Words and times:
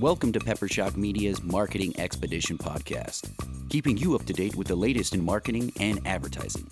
Welcome 0.00 0.30
to 0.32 0.40
Pepper 0.40 0.68
Shock 0.68 0.98
Media's 0.98 1.42
Marketing 1.42 1.98
Expedition 1.98 2.58
podcast, 2.58 3.30
keeping 3.70 3.96
you 3.96 4.14
up 4.14 4.26
to 4.26 4.34
date 4.34 4.54
with 4.54 4.66
the 4.66 4.76
latest 4.76 5.14
in 5.14 5.24
marketing 5.24 5.72
and 5.80 6.06
advertising. 6.06 6.68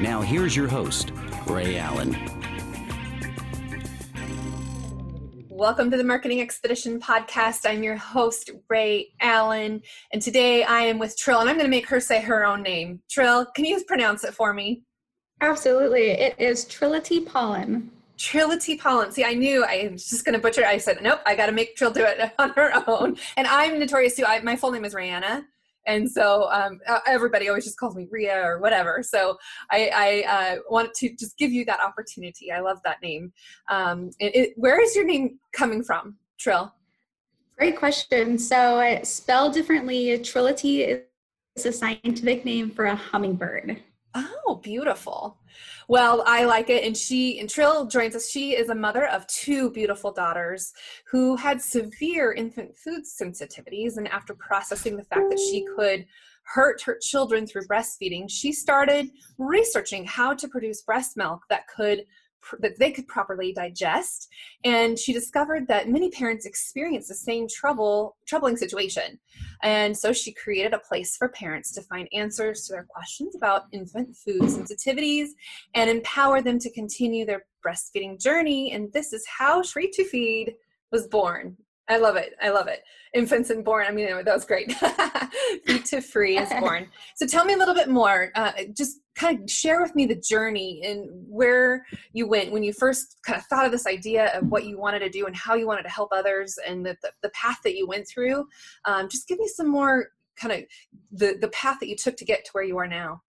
Now, 0.00 0.22
here's 0.22 0.56
your 0.56 0.68
host, 0.68 1.12
Ray 1.46 1.76
Allen. 1.76 2.16
Welcome 5.50 5.90
to 5.90 5.98
the 5.98 6.04
Marketing 6.04 6.40
Expedition 6.40 6.98
podcast. 6.98 7.68
I'm 7.68 7.82
your 7.82 7.96
host, 7.96 8.48
Ray 8.70 9.12
Allen, 9.20 9.82
and 10.14 10.22
today 10.22 10.64
I 10.64 10.80
am 10.80 10.98
with 10.98 11.14
Trill, 11.18 11.40
and 11.40 11.50
I'm 11.50 11.56
going 11.56 11.66
to 11.66 11.70
make 11.70 11.88
her 11.90 12.00
say 12.00 12.22
her 12.22 12.46
own 12.46 12.62
name. 12.62 13.02
Trill, 13.10 13.44
can 13.54 13.66
you 13.66 13.84
pronounce 13.84 14.24
it 14.24 14.32
for 14.32 14.54
me? 14.54 14.84
Absolutely. 15.42 16.12
It 16.12 16.36
is 16.38 16.64
Trillitye 16.64 17.26
Paullin. 17.26 17.90
Trillitye 18.16 18.78
Paullin. 18.78 19.12
See, 19.12 19.24
I 19.24 19.34
knew 19.34 19.64
I 19.64 19.88
was 19.92 20.08
just 20.08 20.24
going 20.24 20.34
to 20.34 20.38
butcher 20.38 20.62
it. 20.62 20.66
I 20.66 20.78
said, 20.78 21.02
nope, 21.02 21.20
I 21.26 21.36
got 21.36 21.46
to 21.46 21.52
make 21.52 21.76
Trill 21.76 21.90
do 21.90 22.04
it 22.04 22.32
on 22.38 22.50
her 22.50 22.72
own. 22.86 23.16
And 23.36 23.46
I'm 23.46 23.78
notorious 23.78 24.16
too. 24.16 24.24
I, 24.24 24.40
my 24.40 24.56
full 24.56 24.70
name 24.70 24.84
is 24.84 24.94
Rihanna 24.94 25.44
and 25.86 26.10
so 26.10 26.50
um, 26.50 26.80
everybody 27.06 27.48
always 27.48 27.64
just 27.64 27.78
calls 27.78 27.94
me 27.94 28.08
Ria 28.10 28.42
or 28.44 28.58
whatever. 28.58 29.02
So 29.02 29.38
I, 29.70 30.24
I 30.28 30.32
uh, 30.32 30.56
wanted 30.68 30.94
to 30.94 31.16
just 31.16 31.38
give 31.38 31.52
you 31.52 31.64
that 31.66 31.80
opportunity. 31.80 32.50
I 32.52 32.60
love 32.60 32.78
that 32.84 33.00
name. 33.02 33.32
Um, 33.70 34.10
it, 34.18 34.34
it, 34.34 34.52
where 34.56 34.80
is 34.82 34.94
your 34.96 35.04
name 35.04 35.38
coming 35.52 35.82
from, 35.82 36.16
Trill? 36.38 36.72
Great 37.56 37.78
question. 37.78 38.38
So 38.38 38.80
it's 38.80 39.08
spelled 39.08 39.54
differently. 39.54 40.06
Trillitye 40.18 41.02
is 41.54 41.66
a 41.66 41.72
scientific 41.72 42.44
name 42.44 42.70
for 42.70 42.86
a 42.86 42.96
hummingbird. 42.96 43.80
Oh, 44.16 44.60
beautiful. 44.62 45.38
Well, 45.88 46.24
I 46.26 46.44
like 46.44 46.70
it. 46.70 46.84
And 46.84 46.96
she, 46.96 47.38
and 47.38 47.48
Trill 47.48 47.86
joins 47.86 48.16
us. 48.16 48.30
She 48.30 48.56
is 48.56 48.68
a 48.68 48.74
mother 48.74 49.06
of 49.08 49.26
two 49.26 49.70
beautiful 49.70 50.12
daughters 50.12 50.72
who 51.10 51.36
had 51.36 51.60
severe 51.60 52.32
infant 52.32 52.76
food 52.76 53.02
sensitivities. 53.04 53.96
And 53.96 54.08
after 54.08 54.34
processing 54.34 54.96
the 54.96 55.04
fact 55.04 55.30
that 55.30 55.38
she 55.38 55.66
could 55.76 56.06
hurt 56.44 56.80
her 56.82 56.98
children 57.00 57.46
through 57.46 57.66
breastfeeding, 57.66 58.26
she 58.28 58.52
started 58.52 59.10
researching 59.38 60.04
how 60.04 60.32
to 60.34 60.48
produce 60.48 60.82
breast 60.82 61.16
milk 61.16 61.42
that 61.50 61.68
could 61.68 62.04
that 62.60 62.78
they 62.78 62.90
could 62.90 63.06
properly 63.08 63.52
digest. 63.52 64.28
And 64.64 64.98
she 64.98 65.12
discovered 65.12 65.68
that 65.68 65.88
many 65.88 66.10
parents 66.10 66.46
experience 66.46 67.08
the 67.08 67.14
same 67.14 67.46
trouble 67.48 68.16
troubling 68.26 68.56
situation. 68.56 69.18
And 69.62 69.96
so 69.96 70.12
she 70.12 70.32
created 70.32 70.74
a 70.74 70.78
place 70.78 71.16
for 71.16 71.28
parents 71.28 71.72
to 71.72 71.82
find 71.82 72.08
answers 72.12 72.66
to 72.66 72.72
their 72.72 72.86
questions 72.88 73.36
about 73.36 73.64
infant 73.72 74.16
food 74.16 74.42
sensitivities 74.42 75.28
and 75.74 75.90
empower 75.90 76.42
them 76.42 76.58
to 76.60 76.72
continue 76.72 77.24
their 77.24 77.44
breastfeeding 77.64 78.20
journey. 78.20 78.72
And 78.72 78.92
this 78.92 79.12
is 79.12 79.24
how 79.26 79.62
Free 79.62 79.90
to 79.92 80.04
Feed 80.04 80.54
was 80.92 81.08
born 81.08 81.56
I 81.88 81.98
love 81.98 82.16
it. 82.16 82.34
I 82.42 82.50
love 82.50 82.66
it. 82.66 82.82
Infants 83.14 83.50
and 83.50 83.64
born. 83.64 83.86
I 83.88 83.92
mean, 83.92 84.06
that 84.06 84.34
was 84.34 84.44
great. 84.44 84.72
Feed 85.66 85.84
to 85.86 86.00
Free 86.00 86.36
is 86.36 86.50
born. 86.60 86.88
So 87.14 87.26
tell 87.26 87.44
me 87.44 87.54
a 87.54 87.56
little 87.56 87.74
bit 87.74 87.88
more. 87.88 88.32
Uh, 88.34 88.52
just 88.76 88.98
kind 89.14 89.40
of 89.40 89.50
share 89.50 89.80
with 89.80 89.94
me 89.94 90.04
the 90.04 90.16
journey 90.16 90.82
and 90.84 91.08
where 91.28 91.86
you 92.12 92.26
went 92.26 92.50
when 92.50 92.62
you 92.62 92.72
first 92.72 93.18
kind 93.24 93.38
of 93.38 93.46
thought 93.46 93.64
of 93.64 93.72
this 93.72 93.86
idea 93.86 94.36
of 94.36 94.48
what 94.48 94.64
you 94.64 94.78
wanted 94.78 94.98
to 94.98 95.08
do 95.08 95.26
and 95.26 95.36
how 95.36 95.54
you 95.54 95.66
wanted 95.66 95.84
to 95.84 95.88
help 95.88 96.08
others 96.12 96.58
and 96.66 96.84
the, 96.84 96.96
the, 97.02 97.12
the 97.22 97.30
path 97.30 97.58
that 97.62 97.76
you 97.76 97.86
went 97.86 98.06
through. 98.08 98.46
Um, 98.84 99.08
just 99.08 99.28
give 99.28 99.38
me 99.38 99.46
some 99.46 99.68
more 99.68 100.08
kind 100.36 100.52
of 100.52 100.64
the, 101.12 101.38
the 101.40 101.48
path 101.48 101.78
that 101.80 101.88
you 101.88 101.96
took 101.96 102.16
to 102.16 102.24
get 102.24 102.44
to 102.44 102.50
where 102.52 102.64
you 102.64 102.76
are 102.78 102.88
now. 102.88 103.22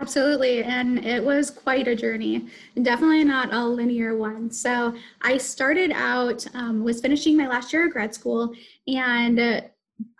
Absolutely. 0.00 0.62
And 0.62 1.04
it 1.04 1.22
was 1.22 1.50
quite 1.50 1.88
a 1.88 1.96
journey, 1.96 2.46
definitely 2.82 3.24
not 3.24 3.52
a 3.52 3.64
linear 3.64 4.16
one. 4.16 4.50
So 4.50 4.94
I 5.22 5.38
started 5.38 5.90
out, 5.92 6.46
um, 6.54 6.84
was 6.84 7.00
finishing 7.00 7.36
my 7.36 7.48
last 7.48 7.72
year 7.72 7.86
of 7.86 7.92
grad 7.92 8.14
school, 8.14 8.54
and 8.86 9.40
uh, 9.40 9.60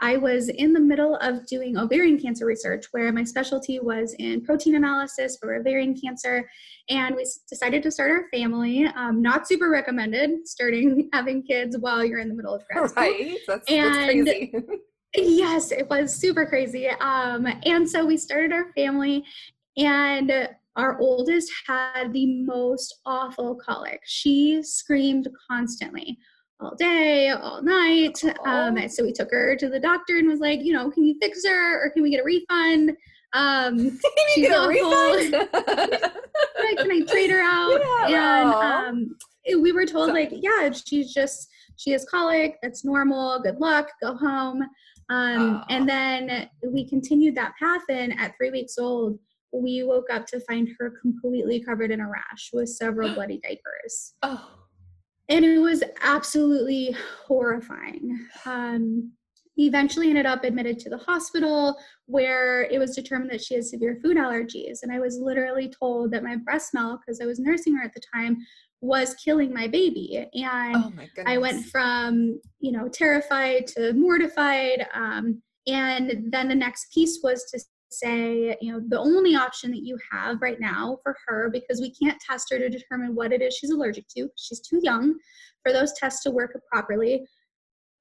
I 0.00 0.16
was 0.16 0.48
in 0.48 0.72
the 0.72 0.80
middle 0.80 1.16
of 1.16 1.46
doing 1.46 1.78
ovarian 1.78 2.18
cancer 2.18 2.44
research 2.44 2.86
where 2.90 3.12
my 3.12 3.22
specialty 3.22 3.78
was 3.78 4.14
in 4.18 4.44
protein 4.44 4.74
analysis 4.74 5.38
for 5.40 5.54
ovarian 5.54 5.98
cancer. 5.98 6.48
And 6.88 7.14
we 7.14 7.24
decided 7.48 7.82
to 7.84 7.90
start 7.90 8.10
our 8.10 8.26
family. 8.32 8.86
Um, 8.86 9.22
not 9.22 9.46
super 9.46 9.70
recommended 9.70 10.48
starting 10.48 11.08
having 11.12 11.42
kids 11.42 11.76
while 11.78 12.04
you're 12.04 12.18
in 12.18 12.28
the 12.28 12.34
middle 12.34 12.54
of 12.54 12.64
grad 12.66 12.90
school. 12.90 13.02
Right. 13.04 13.38
That's, 13.46 13.70
and 13.70 13.94
that's 13.94 14.04
crazy. 14.06 14.54
yes, 15.14 15.70
it 15.70 15.88
was 15.88 16.14
super 16.14 16.46
crazy. 16.46 16.88
Um, 16.88 17.46
and 17.64 17.88
so 17.88 18.04
we 18.04 18.16
started 18.16 18.52
our 18.52 18.72
family 18.74 19.24
and 19.78 20.48
our 20.76 20.98
oldest 21.00 21.50
had 21.66 22.12
the 22.12 22.42
most 22.44 23.00
awful 23.06 23.56
colic. 23.56 24.00
She 24.04 24.62
screamed 24.62 25.28
constantly 25.50 26.18
all 26.60 26.74
day, 26.76 27.30
all 27.30 27.62
night. 27.62 28.22
Um, 28.44 28.78
oh. 28.78 28.86
so 28.88 29.04
we 29.04 29.12
took 29.12 29.30
her 29.30 29.56
to 29.56 29.68
the 29.68 29.80
doctor 29.80 30.18
and 30.18 30.28
was 30.28 30.40
like, 30.40 30.60
you 30.62 30.72
know, 30.72 30.90
can 30.90 31.04
you 31.04 31.16
fix 31.20 31.46
her 31.46 31.84
or 31.84 31.90
can 31.90 32.02
we 32.02 32.10
get 32.10 32.20
a 32.20 32.24
refund? 32.24 32.96
Um, 33.32 33.76
can 33.76 34.26
you 34.36 34.48
get 34.48 34.52
a 34.52 34.68
refund? 34.68 35.32
can 36.78 36.90
I 36.90 37.02
trade 37.08 37.30
her 37.30 37.40
out? 37.40 37.80
Yeah, 38.08 38.88
and 38.88 39.16
um, 39.52 39.62
we 39.62 39.72
were 39.72 39.84
told 39.84 40.12
like, 40.12 40.30
yeah, 40.32 40.70
she's 40.70 41.12
just 41.12 41.48
she 41.76 41.90
has 41.90 42.04
colic. 42.04 42.56
That's 42.62 42.84
normal. 42.84 43.40
Good 43.40 43.58
luck. 43.58 43.90
Go 44.02 44.16
home. 44.16 44.62
Um. 45.10 45.64
And 45.68 45.88
then 45.88 46.48
we 46.64 46.88
continued 46.88 47.34
that 47.36 47.54
path. 47.58 47.82
And 47.88 48.18
at 48.18 48.34
three 48.36 48.50
weeks 48.50 48.78
old, 48.78 49.18
we 49.52 49.82
woke 49.82 50.10
up 50.12 50.26
to 50.26 50.40
find 50.40 50.68
her 50.78 50.94
completely 51.00 51.62
covered 51.62 51.90
in 51.90 52.00
a 52.00 52.08
rash 52.08 52.50
with 52.52 52.68
several 52.68 53.14
bloody 53.14 53.40
diapers. 53.42 54.14
Oh. 54.22 54.50
And 55.28 55.44
it 55.44 55.58
was 55.58 55.82
absolutely 56.02 56.96
horrifying. 57.26 58.26
Um, 58.46 59.12
eventually 59.58 60.08
ended 60.08 60.26
up 60.26 60.44
admitted 60.44 60.78
to 60.78 60.88
the 60.88 60.98
hospital 60.98 61.76
where 62.06 62.62
it 62.62 62.78
was 62.78 62.94
determined 62.94 63.30
that 63.30 63.42
she 63.42 63.54
had 63.54 63.64
severe 63.64 63.98
food 64.02 64.16
allergies. 64.16 64.78
And 64.82 64.92
I 64.92 65.00
was 65.00 65.18
literally 65.18 65.72
told 65.80 66.12
that 66.12 66.22
my 66.22 66.36
breast 66.36 66.72
milk, 66.72 67.00
because 67.04 67.20
I 67.20 67.26
was 67.26 67.38
nursing 67.38 67.74
her 67.76 67.84
at 67.84 67.92
the 67.92 68.00
time, 68.14 68.38
was 68.80 69.14
killing 69.14 69.52
my 69.52 69.66
baby. 69.66 70.28
And 70.32 70.76
oh 70.76 70.92
my 70.94 71.08
I 71.26 71.38
went 71.38 71.66
from, 71.66 72.40
you 72.60 72.72
know, 72.72 72.88
terrified 72.88 73.66
to 73.68 73.92
mortified. 73.94 74.86
Um, 74.94 75.42
and 75.66 76.32
then 76.32 76.48
the 76.48 76.54
next 76.54 76.92
piece 76.94 77.20
was 77.22 77.44
to 77.50 77.60
say, 77.90 78.56
you 78.60 78.72
know, 78.72 78.80
the 78.88 78.98
only 78.98 79.34
option 79.34 79.70
that 79.70 79.84
you 79.84 79.98
have 80.12 80.40
right 80.42 80.60
now 80.60 80.98
for 81.02 81.16
her, 81.26 81.50
because 81.50 81.80
we 81.80 81.92
can't 81.92 82.20
test 82.20 82.48
her 82.50 82.58
to 82.58 82.68
determine 82.68 83.14
what 83.14 83.32
it 83.32 83.42
is 83.42 83.54
she's 83.54 83.70
allergic 83.70 84.06
to, 84.16 84.28
she's 84.36 84.60
too 84.60 84.80
young 84.82 85.14
for 85.62 85.72
those 85.72 85.92
tests 85.94 86.22
to 86.22 86.30
work 86.30 86.58
properly. 86.70 87.24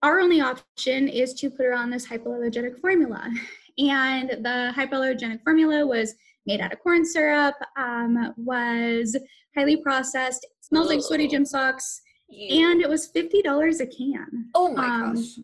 Our 0.04 0.20
only 0.20 0.42
option 0.42 1.08
is 1.08 1.34
to 1.36 1.50
put 1.50 1.66
her 1.66 1.74
on 1.74 1.90
this 1.90 2.08
hypoallergenic 2.08 2.80
formula. 2.80 3.30
And 3.80 4.30
the 4.30 4.74
hypoallergenic 4.76 5.44
formula 5.44 5.86
was 5.86 6.16
made 6.48 6.62
out 6.62 6.74
of 6.74 6.80
corn 6.80 7.06
syrup, 7.06 7.56
um, 7.78 8.34
was 8.38 9.16
highly 9.56 9.78
processed, 9.78 10.48
smells 10.62 10.88
like 10.88 11.02
sweaty 11.02 11.28
gym 11.28 11.46
socks, 11.46 12.02
and 12.30 12.82
it 12.82 12.90
was 12.90 13.12
$50 13.12 13.80
a 13.80 13.88
can. 13.88 14.50
Oh 14.56 14.74
my 14.74 14.86
um, 14.86 15.16
gosh. 15.16 15.40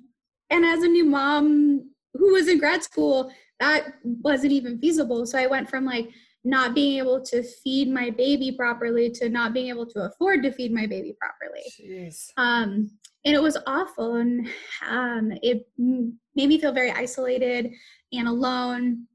And 0.49 0.65
as 0.65 0.83
a 0.83 0.87
new 0.87 1.05
mom 1.05 1.89
who 2.13 2.33
was 2.33 2.47
in 2.47 2.59
grad 2.59 2.83
school, 2.83 3.31
that 3.63 3.93
wasn't 4.03 4.51
even 4.51 4.77
feasible. 4.79 5.25
So 5.25 5.37
I 5.39 5.47
went 5.47 5.69
from 5.69 5.85
like 5.85 6.09
not 6.43 6.75
being 6.75 6.97
able 6.97 7.21
to 7.21 7.41
feed 7.41 7.89
my 7.89 8.09
baby 8.09 8.51
properly 8.51 9.09
to 9.09 9.29
not 9.29 9.53
being 9.53 9.69
able 9.69 9.85
to 9.85 10.01
afford 10.01 10.43
to 10.43 10.51
feed 10.51 10.73
my 10.73 10.85
baby 10.85 11.15
properly. 11.17 11.63
Jeez. 11.79 12.29
Um, 12.35 12.91
and 13.25 13.33
it 13.33 13.41
was 13.41 13.57
awful. 13.65 14.15
And 14.15 14.49
um, 14.89 15.31
it 15.41 15.65
made 15.77 16.49
me 16.49 16.59
feel 16.59 16.73
very 16.73 16.91
isolated 16.91 17.71
and 18.11 18.27
alone. 18.27 19.07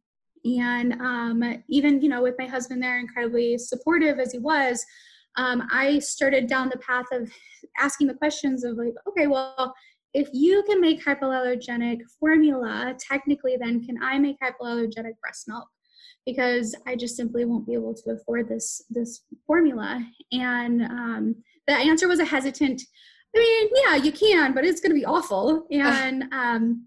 And 0.45 0.95
um, 0.95 1.63
even, 1.69 2.01
you 2.01 2.09
know, 2.09 2.23
with 2.23 2.37
my 2.39 2.47
husband 2.47 2.83
there, 2.83 2.99
incredibly 2.99 3.59
supportive 3.59 4.19
as 4.19 4.33
he 4.33 4.39
was, 4.39 4.83
um, 5.37 5.69
I 5.71 5.99
started 5.99 6.47
down 6.47 6.71
the 6.71 6.79
path 6.79 7.07
of 7.13 7.31
asking 7.79 8.07
the 8.07 8.15
questions 8.15 8.65
of 8.65 8.79
like, 8.79 8.95
okay, 9.07 9.27
well, 9.27 9.75
if 10.15 10.29
you 10.33 10.63
can 10.65 10.81
make 10.81 11.05
hypoallergenic 11.05 12.01
formula, 12.19 12.95
technically 12.99 13.57
then 13.61 13.85
can 13.85 14.03
I 14.03 14.19
make 14.19 14.37
hypoallergenic 14.41 15.19
breast 15.21 15.45
milk? 15.47 15.69
Because 16.25 16.75
I 16.87 16.97
just 16.97 17.17
simply 17.17 17.45
won't 17.45 17.67
be 17.67 17.75
able 17.75 17.95
to 17.95 18.11
afford 18.11 18.49
this 18.49 18.83
this 18.91 19.23
formula. 19.47 20.05
And 20.33 20.83
um, 20.83 21.37
the 21.67 21.75
answer 21.75 22.09
was 22.09 22.21
a 22.21 22.25
hesitant. 22.25 22.83
I 23.37 23.39
mean, 23.39 23.83
yeah, 23.85 23.97
you 23.97 24.13
can, 24.13 24.55
but 24.55 24.65
it's 24.65 24.81
going 24.81 24.91
to 24.91 24.99
be 24.99 25.05
awful. 25.05 25.67
And 25.71 26.25
um, 26.33 26.87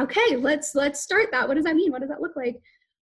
okay, 0.00 0.36
let's 0.36 0.74
let's 0.74 1.00
start 1.00 1.28
that. 1.32 1.46
What 1.46 1.54
does 1.54 1.64
that 1.64 1.76
mean? 1.76 1.92
What 1.92 2.00
does 2.00 2.10
that 2.10 2.20
look 2.20 2.36
like? 2.36 2.56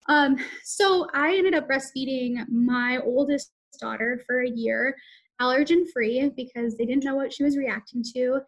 Um, 0.08 0.36
so 0.64 1.08
I 1.14 1.36
ended 1.36 1.54
up 1.54 1.68
breastfeeding 1.68 2.46
my 2.48 2.98
oldest 3.02 3.52
daughter 3.80 4.22
for 4.26 4.42
a 4.42 4.50
year, 4.50 4.94
allergen 5.40 5.84
free, 5.92 6.30
because 6.36 6.76
they 6.76 6.84
didn't 6.84 7.04
know 7.04 7.16
what 7.16 7.32
she 7.32 7.42
was 7.42 7.56
reacting 7.56 8.04
to 8.14 8.40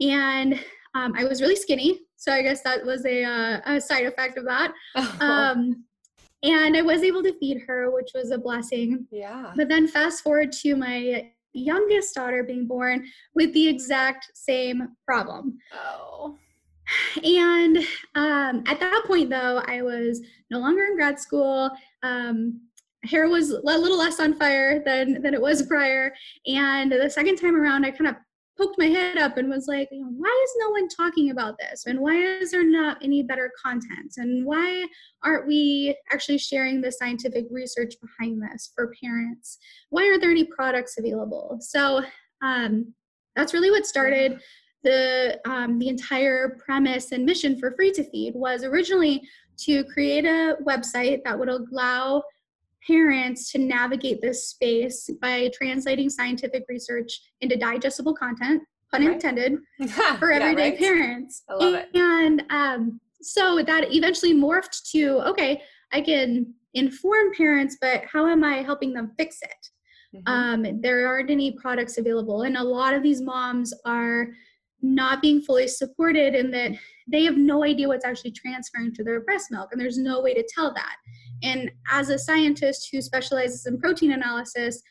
and 0.00 0.54
um, 0.94 1.12
I 1.16 1.24
was 1.24 1.40
really 1.40 1.56
skinny, 1.56 2.00
so 2.16 2.32
I 2.32 2.42
guess 2.42 2.62
that 2.62 2.84
was 2.84 3.04
a, 3.04 3.24
uh, 3.24 3.60
a 3.66 3.80
side 3.80 4.06
effect 4.06 4.38
of 4.38 4.44
that. 4.44 4.72
Oh. 4.94 5.16
Um, 5.20 5.84
and 6.42 6.76
I 6.76 6.82
was 6.82 7.02
able 7.02 7.22
to 7.22 7.36
feed 7.38 7.62
her, 7.66 7.90
which 7.90 8.10
was 8.14 8.30
a 8.30 8.38
blessing. 8.38 9.06
Yeah. 9.10 9.52
But 9.56 9.68
then 9.68 9.88
fast 9.88 10.22
forward 10.22 10.52
to 10.52 10.76
my 10.76 11.30
youngest 11.52 12.14
daughter 12.14 12.44
being 12.44 12.66
born 12.66 13.06
with 13.34 13.52
the 13.52 13.66
exact 13.66 14.30
same 14.34 14.88
problem. 15.04 15.58
Oh. 15.72 16.36
And 17.24 17.78
um, 18.14 18.62
at 18.66 18.78
that 18.78 19.04
point, 19.06 19.30
though, 19.30 19.62
I 19.66 19.82
was 19.82 20.20
no 20.50 20.58
longer 20.58 20.84
in 20.84 20.96
grad 20.96 21.18
school. 21.18 21.70
Um, 22.02 22.60
hair 23.04 23.28
was 23.28 23.50
a 23.50 23.60
little 23.60 23.98
less 23.98 24.20
on 24.20 24.34
fire 24.34 24.82
than 24.84 25.20
than 25.22 25.34
it 25.34 25.40
was 25.40 25.62
prior. 25.62 26.14
And 26.46 26.92
the 26.92 27.10
second 27.10 27.36
time 27.36 27.56
around, 27.56 27.84
I 27.84 27.90
kind 27.90 28.08
of 28.08 28.16
poked 28.56 28.78
my 28.78 28.86
head 28.86 29.18
up 29.18 29.36
and 29.36 29.48
was 29.48 29.66
like, 29.68 29.88
why 29.90 30.44
is 30.44 30.54
no 30.58 30.70
one 30.70 30.88
talking 30.88 31.30
about 31.30 31.56
this? 31.58 31.84
And 31.86 32.00
why 32.00 32.14
is 32.14 32.50
there 32.50 32.64
not 32.64 32.98
any 33.02 33.22
better 33.22 33.50
content? 33.62 34.14
And 34.16 34.44
why 34.46 34.86
aren't 35.22 35.46
we 35.46 35.96
actually 36.12 36.38
sharing 36.38 36.80
the 36.80 36.90
scientific 36.90 37.46
research 37.50 37.94
behind 38.00 38.42
this 38.42 38.72
for 38.74 38.92
parents? 39.02 39.58
Why 39.90 40.04
aren't 40.04 40.22
there 40.22 40.30
any 40.30 40.44
products 40.44 40.96
available? 40.98 41.58
So 41.60 42.02
um, 42.42 42.94
that's 43.34 43.52
really 43.52 43.70
what 43.70 43.86
started 43.86 44.40
the 44.82 45.40
um, 45.46 45.78
the 45.78 45.88
entire 45.88 46.58
premise 46.64 47.12
and 47.12 47.26
mission 47.26 47.58
for 47.58 47.72
Free 47.72 47.90
to 47.92 48.04
Feed 48.04 48.34
was 48.34 48.62
originally 48.62 49.22
to 49.58 49.84
create 49.84 50.24
a 50.24 50.56
website 50.64 51.24
that 51.24 51.38
would 51.38 51.48
allow 51.48 52.22
parents 52.86 53.50
to 53.52 53.58
navigate 53.58 54.20
this 54.20 54.48
space 54.48 55.10
by 55.20 55.50
translating 55.54 56.08
scientific 56.08 56.64
research 56.68 57.20
into 57.40 57.56
digestible 57.56 58.14
content, 58.14 58.62
pun 58.90 59.04
right. 59.04 59.14
intended, 59.14 59.58
for 60.18 60.32
everyday 60.32 60.68
yeah, 60.68 60.70
right. 60.70 60.78
parents. 60.78 61.42
I 61.48 61.54
love 61.54 61.74
it. 61.74 61.88
And 61.94 62.42
um, 62.50 63.00
so 63.20 63.62
that 63.62 63.92
eventually 63.92 64.34
morphed 64.34 64.90
to 64.92 65.20
okay, 65.28 65.62
I 65.92 66.00
can 66.00 66.54
inform 66.74 67.32
parents, 67.34 67.78
but 67.80 68.04
how 68.10 68.26
am 68.26 68.44
I 68.44 68.56
helping 68.56 68.92
them 68.92 69.12
fix 69.18 69.38
it? 69.42 70.16
Mm-hmm. 70.16 70.32
Um, 70.32 70.80
there 70.80 71.06
aren't 71.06 71.30
any 71.30 71.52
products 71.52 71.98
available, 71.98 72.42
and 72.42 72.56
a 72.56 72.62
lot 72.62 72.94
of 72.94 73.02
these 73.02 73.20
moms 73.20 73.74
are 73.84 74.28
not 74.82 75.22
being 75.22 75.40
fully 75.40 75.66
supported 75.66 76.34
in 76.34 76.50
that 76.50 76.72
they 77.10 77.24
have 77.24 77.36
no 77.36 77.64
idea 77.64 77.88
what's 77.88 78.04
actually 78.04 78.32
transferring 78.32 78.92
to 78.94 79.04
their 79.04 79.20
breast 79.20 79.50
milk, 79.50 79.70
and 79.72 79.80
there's 79.80 79.98
no 79.98 80.20
way 80.20 80.34
to 80.34 80.46
tell 80.54 80.72
that. 80.74 80.96
And 81.42 81.70
as 81.90 82.08
a 82.10 82.18
scientist 82.18 82.88
who 82.92 83.00
specializes 83.00 83.66
in 83.66 83.78
protein 83.78 84.12
analysis, 84.12 84.82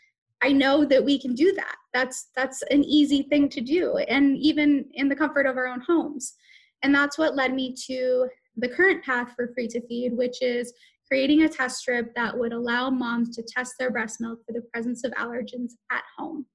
I 0.41 0.51
know 0.51 0.85
that 0.85 1.03
we 1.03 1.19
can 1.19 1.33
do 1.33 1.53
that. 1.53 1.75
That's 1.93 2.29
that's 2.35 2.61
an 2.69 2.83
easy 2.83 3.23
thing 3.23 3.49
to 3.49 3.61
do 3.61 3.97
and 3.97 4.37
even 4.37 4.85
in 4.93 5.09
the 5.09 5.15
comfort 5.15 5.45
of 5.45 5.57
our 5.57 5.67
own 5.67 5.81
homes. 5.81 6.35
And 6.83 6.93
that's 6.93 7.17
what 7.17 7.35
led 7.35 7.53
me 7.53 7.73
to 7.87 8.27
the 8.57 8.69
current 8.69 9.03
path 9.03 9.33
for 9.35 9.51
free 9.53 9.67
to 9.69 9.81
feed, 9.87 10.15
which 10.15 10.41
is 10.41 10.73
creating 11.07 11.43
a 11.43 11.49
test 11.49 11.77
strip 11.77 12.13
that 12.15 12.37
would 12.37 12.53
allow 12.53 12.89
moms 12.89 13.35
to 13.35 13.43
test 13.43 13.75
their 13.79 13.91
breast 13.91 14.19
milk 14.19 14.39
for 14.45 14.53
the 14.53 14.61
presence 14.73 15.03
of 15.03 15.11
allergens 15.13 15.71
at 15.91 16.03
home. 16.17 16.45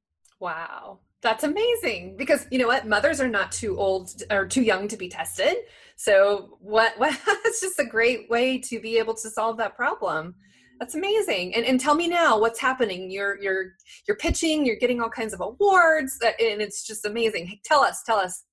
Wow. 0.41 1.01
That's 1.23 1.45
amazing 1.45 2.17
because 2.17 2.47
you 2.51 2.59
know 2.59 2.67
what? 2.67 2.87
Mothers 2.87 3.21
are 3.21 3.29
not 3.29 3.53
too 3.53 3.79
old 3.79 4.23
or 4.31 4.47
too 4.47 4.63
young 4.63 4.89
to 4.89 4.97
be 4.97 5.09
tested. 5.09 5.55
So 5.97 6.57
what 6.61 6.99
what 6.99 7.19
that's 7.27 7.61
just 7.61 7.79
a 7.79 7.85
great 7.85 8.31
way 8.31 8.59
to 8.59 8.81
be 8.81 8.99
able 8.99 9.15
to 9.15 9.29
solve 9.29 9.59
that 9.59 9.77
problem. 9.77 10.35
That's 10.79 10.95
amazing. 10.95 11.55
And 11.55 11.67
and 11.67 11.79
tell 11.79 11.95
me 11.95 12.09
now 12.09 12.39
what's 12.39 12.59
happening. 12.59 13.11
You're 13.11 13.39
you're 13.43 13.75
you're 14.09 14.17
pitching, 14.17 14.65
you're 14.65 14.77
getting 14.77 15.03
all 15.03 15.11
kinds 15.11 15.35
of 15.35 15.41
awards 15.41 16.19
and 16.23 16.63
it's 16.63 16.87
just 16.87 17.05
amazing. 17.05 17.59
Tell 17.65 17.81
us, 17.81 18.03
tell 18.03 18.19
us. 18.19 18.45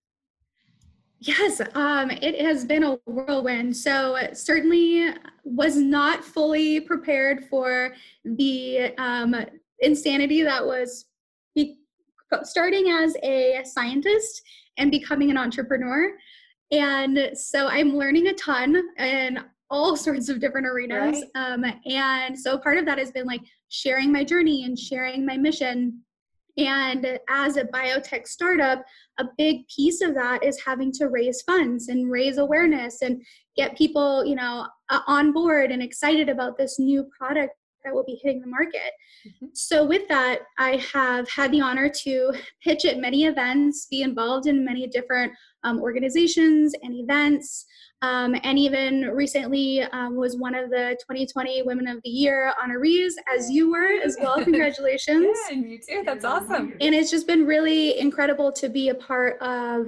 Yes, 1.20 1.62
um, 1.74 2.12
it 2.12 2.40
has 2.42 2.64
been 2.64 2.84
a 2.84 2.98
whirlwind. 3.06 3.76
So 3.76 4.18
certainly 4.34 5.14
was 5.44 5.76
not 5.78 6.24
fully 6.24 6.82
prepared 6.82 7.46
for 7.46 7.96
the 8.24 8.94
um, 9.00 9.36
insanity 9.80 10.44
that 10.44 10.64
was 10.64 11.06
starting 12.44 12.90
as 12.90 13.16
a 13.24 13.62
scientist 13.64 14.42
and 14.78 14.92
becoming 14.92 15.32
an 15.32 15.38
entrepreneur. 15.38 16.12
And 16.72 17.32
so 17.34 17.68
I'm 17.68 17.96
learning 17.96 18.28
a 18.28 18.34
ton 18.34 18.82
in 18.98 19.40
all 19.70 19.96
sorts 19.98 20.30
of 20.30 20.40
different 20.40 20.68
arenas. 20.68 21.24
Right. 21.36 21.54
Um, 21.54 21.66
and 21.86 22.38
so 22.38 22.58
part 22.58 22.78
of 22.78 22.86
that 22.86 22.98
has 22.98 23.12
been 23.12 23.26
like 23.26 23.42
sharing 23.70 24.12
my 24.12 24.24
journey 24.24 24.66
and 24.66 24.78
sharing 24.78 25.26
my 25.26 25.38
mission. 25.38 26.02
And 26.58 27.20
as 27.30 27.58
a 27.58 27.66
biotech 27.66 28.28
startup, 28.28 28.84
a 29.20 29.26
big 29.38 29.68
piece 29.68 30.02
of 30.02 30.16
that 30.16 30.44
is 30.44 30.60
having 30.66 30.92
to 30.94 31.08
raise 31.08 31.44
funds 31.44 31.88
and 31.88 32.10
raise 32.10 32.40
awareness 32.40 33.04
and 33.04 33.22
get 33.56 33.78
people, 33.78 34.26
you 34.26 34.36
know, 34.36 34.66
on 35.06 35.34
board 35.34 35.72
and 35.72 35.84
excited 35.84 36.30
about 36.30 36.58
this 36.58 36.80
new 36.80 37.08
product 37.16 37.54
that 37.88 37.96
will 37.96 38.04
be 38.04 38.20
hitting 38.22 38.42
the 38.42 38.48
market. 38.48 38.92
Mm-hmm. 39.26 39.48
So, 39.54 39.86
with 39.86 40.08
that, 40.10 40.40
I 40.58 40.78
have 40.94 41.30
had 41.30 41.52
the 41.52 41.62
honor 41.62 41.90
to 42.04 42.34
pitch 42.64 42.86
at 42.86 43.00
many 43.00 43.26
events, 43.26 43.88
be 43.90 44.02
involved 44.02 44.48
in 44.48 44.66
many 44.66 44.88
different 44.88 45.32
um, 45.64 45.82
organizations 45.82 46.74
and 46.84 46.94
events, 46.96 47.66
um, 48.02 48.36
and 48.44 48.60
even 48.60 49.10
recently 49.14 49.82
um, 49.82 50.16
was 50.16 50.38
one 50.38 50.54
of 50.54 50.70
the 50.70 50.98
2020 51.02 51.64
Women 51.64 51.88
of 51.88 52.00
the 52.04 52.10
Year 52.10 52.54
honorees, 52.64 53.14
as 53.36 53.50
you 53.50 53.72
were 53.72 54.00
as 54.04 54.18
well. 54.20 54.36
Congratulations. 54.44 55.26
yeah, 55.50 55.56
and 55.56 55.70
you 55.70 55.80
too. 55.80 56.04
That's 56.06 56.26
awesome. 56.26 56.74
And 56.82 56.94
it's 56.94 57.10
just 57.10 57.26
been 57.26 57.46
really 57.46 57.98
incredible 58.00 58.52
to 58.52 58.70
be 58.70 58.90
a 58.90 58.96
part 58.96 59.42
of 59.42 59.88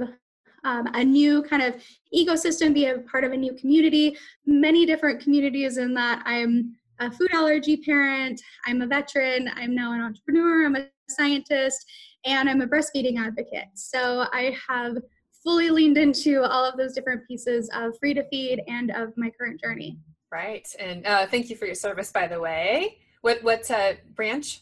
um, 0.63 0.87
a 0.93 1.03
new 1.03 1.43
kind 1.43 1.61
of 1.63 1.75
ecosystem, 2.15 2.73
be 2.73 2.85
a 2.85 2.99
part 2.99 3.23
of 3.23 3.31
a 3.31 3.37
new 3.37 3.53
community, 3.53 4.17
many 4.45 4.85
different 4.85 5.21
communities 5.21 5.77
in 5.77 5.93
that 5.93 6.23
I'm 6.25 6.75
a 6.99 7.11
food 7.11 7.33
allergy 7.33 7.77
parent, 7.77 8.41
I'm 8.65 8.81
a 8.81 8.87
veteran, 8.87 9.49
I'm 9.55 9.73
now 9.73 9.93
an 9.93 10.01
entrepreneur, 10.01 10.65
I'm 10.65 10.75
a 10.75 10.87
scientist, 11.09 11.85
and 12.25 12.49
I'm 12.49 12.61
a 12.61 12.67
breastfeeding 12.67 13.17
advocate. 13.17 13.69
So 13.75 14.27
I 14.31 14.55
have 14.67 14.97
fully 15.43 15.69
leaned 15.69 15.97
into 15.97 16.43
all 16.43 16.65
of 16.65 16.77
those 16.77 16.93
different 16.93 17.25
pieces 17.27 17.69
of 17.73 17.97
free 17.99 18.13
to 18.13 18.23
feed 18.29 18.61
and 18.67 18.91
of 18.91 19.13
my 19.15 19.29
current 19.29 19.61
journey. 19.61 19.97
Right. 20.31 20.67
And 20.79 21.05
uh, 21.07 21.25
thank 21.27 21.49
you 21.49 21.55
for 21.55 21.65
your 21.65 21.75
service, 21.75 22.11
by 22.11 22.27
the 22.27 22.39
way. 22.39 22.97
What, 23.21 23.41
what 23.43 23.69
uh, 23.71 23.93
branch? 24.15 24.61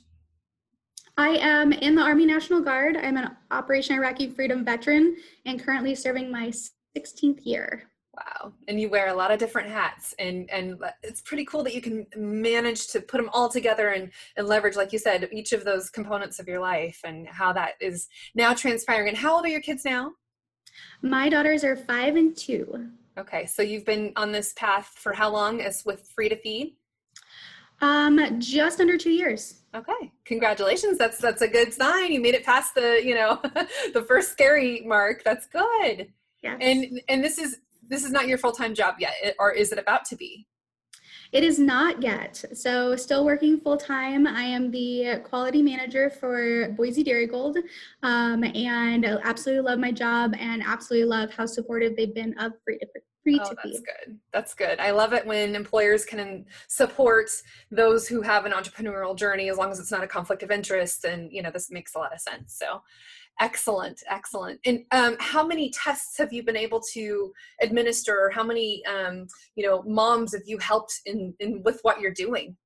I 1.17 1.29
am 1.29 1.73
in 1.73 1.95
the 1.95 2.03
Army 2.03 2.25
National 2.25 2.61
Guard. 2.61 2.95
I'm 2.95 3.17
an 3.17 3.35
Operation 3.49 3.95
Iraqi 3.95 4.29
Freedom 4.29 4.63
veteran 4.63 5.17
and 5.45 5.61
currently 5.61 5.95
serving 5.95 6.31
my 6.31 6.53
16th 6.95 7.39
year. 7.43 7.89
Wow. 8.17 8.53
And 8.67 8.81
you 8.81 8.89
wear 8.89 9.09
a 9.09 9.13
lot 9.13 9.31
of 9.31 9.37
different 9.37 9.69
hats 9.69 10.15
and 10.17 10.49
and 10.49 10.79
it's 11.03 11.21
pretty 11.21 11.45
cool 11.45 11.63
that 11.63 11.75
you 11.75 11.81
can 11.81 12.07
manage 12.15 12.87
to 12.87 12.99
put 12.99 13.17
them 13.17 13.29
all 13.31 13.47
together 13.47 13.89
and, 13.89 14.11
and 14.37 14.47
leverage, 14.47 14.75
like 14.75 14.91
you 14.91 14.97
said, 14.97 15.29
each 15.31 15.53
of 15.53 15.63
those 15.63 15.91
components 15.91 16.39
of 16.39 16.47
your 16.47 16.59
life 16.59 16.99
and 17.03 17.27
how 17.27 17.53
that 17.53 17.73
is 17.79 18.07
now 18.33 18.53
transpiring. 18.53 19.09
And 19.09 19.17
how 19.17 19.35
old 19.35 19.45
are 19.45 19.49
your 19.49 19.61
kids 19.61 19.85
now? 19.85 20.13
My 21.01 21.29
daughters 21.29 21.63
are 21.63 21.75
five 21.75 22.15
and 22.15 22.35
two. 22.35 22.89
Okay. 23.19 23.45
So 23.45 23.61
you've 23.61 23.85
been 23.85 24.13
on 24.15 24.31
this 24.31 24.53
path 24.53 24.93
for 24.95 25.13
how 25.13 25.29
long 25.29 25.61
as 25.61 25.83
with 25.85 26.09
Free 26.15 26.29
to 26.29 26.37
Feed? 26.37 26.75
Um, 27.81 28.39
just 28.39 28.79
under 28.79 28.97
two 28.97 29.11
years. 29.11 29.61
Okay. 29.75 30.11
Congratulations. 30.25 30.97
That's 30.97 31.19
that's 31.19 31.43
a 31.43 31.47
good 31.47 31.71
sign. 31.71 32.11
You 32.11 32.21
made 32.21 32.33
it 32.33 32.43
past 32.43 32.73
the, 32.73 32.99
you 33.03 33.13
know, 33.13 33.39
the 33.93 34.03
first 34.07 34.31
scary 34.31 34.81
mark. 34.85 35.23
That's 35.23 35.45
good. 35.45 36.07
Yes. 36.41 36.57
And 36.61 37.01
and 37.09 37.23
this 37.23 37.37
is 37.37 37.57
this 37.89 38.03
is 38.03 38.11
not 38.11 38.27
your 38.27 38.37
full-time 38.37 38.73
job 38.73 38.95
yet 38.99 39.13
or 39.39 39.51
is 39.51 39.71
it 39.71 39.79
about 39.79 40.05
to 40.05 40.15
be? 40.15 40.47
It 41.33 41.43
is 41.43 41.59
not 41.59 42.01
yet. 42.01 42.43
So 42.53 42.95
still 42.95 43.25
working 43.25 43.59
full-time. 43.59 44.25
I 44.25 44.43
am 44.43 44.71
the 44.71 45.19
quality 45.25 45.61
manager 45.61 46.09
for 46.09 46.69
boise 46.69 47.03
Darigold 47.03 47.57
um, 48.03 48.43
and 48.43 49.05
I 49.05 49.17
absolutely 49.23 49.69
love 49.69 49.79
my 49.79 49.91
job 49.91 50.33
and 50.39 50.63
absolutely 50.65 51.09
love 51.09 51.33
how 51.33 51.45
supportive 51.45 51.97
they've 51.97 52.15
been 52.15 52.37
of 52.39 52.53
free 52.63 52.79
to 52.79 52.87
free 53.27 53.39
oh, 53.43 53.53
that's 53.61 53.79
good. 53.79 54.19
That's 54.31 54.53
good. 54.53 54.79
I 54.79 54.91
love 54.91 55.11
it 55.13 55.25
when 55.25 55.55
employers 55.55 56.05
can 56.05 56.45
support 56.67 57.29
those 57.71 58.07
who 58.07 58.21
have 58.21 58.45
an 58.45 58.53
entrepreneurial 58.53 59.17
journey 59.17 59.49
as 59.49 59.57
long 59.57 59.69
as 59.71 59.79
it's 59.79 59.91
not 59.91 60.03
a 60.03 60.07
conflict 60.07 60.43
of 60.43 60.51
interest 60.51 61.03
and 61.03 61.31
you 61.31 61.41
know 61.41 61.51
this 61.51 61.69
makes 61.69 61.95
a 61.95 61.99
lot 61.99 62.13
of 62.13 62.21
sense. 62.21 62.57
So 62.57 62.81
Excellent, 63.39 64.01
excellent. 64.09 64.59
And 64.65 64.79
um, 64.91 65.15
how 65.19 65.45
many 65.45 65.69
tests 65.69 66.17
have 66.17 66.33
you 66.33 66.43
been 66.43 66.57
able 66.57 66.81
to 66.93 67.31
administer? 67.61 68.31
How 68.33 68.43
many, 68.43 68.83
um, 68.85 69.27
you 69.55 69.67
know, 69.67 69.83
moms 69.83 70.33
have 70.33 70.41
you 70.47 70.57
helped 70.57 71.01
in, 71.05 71.33
in 71.39 71.61
with 71.63 71.79
what 71.83 72.01
you're 72.01 72.11
doing? 72.11 72.57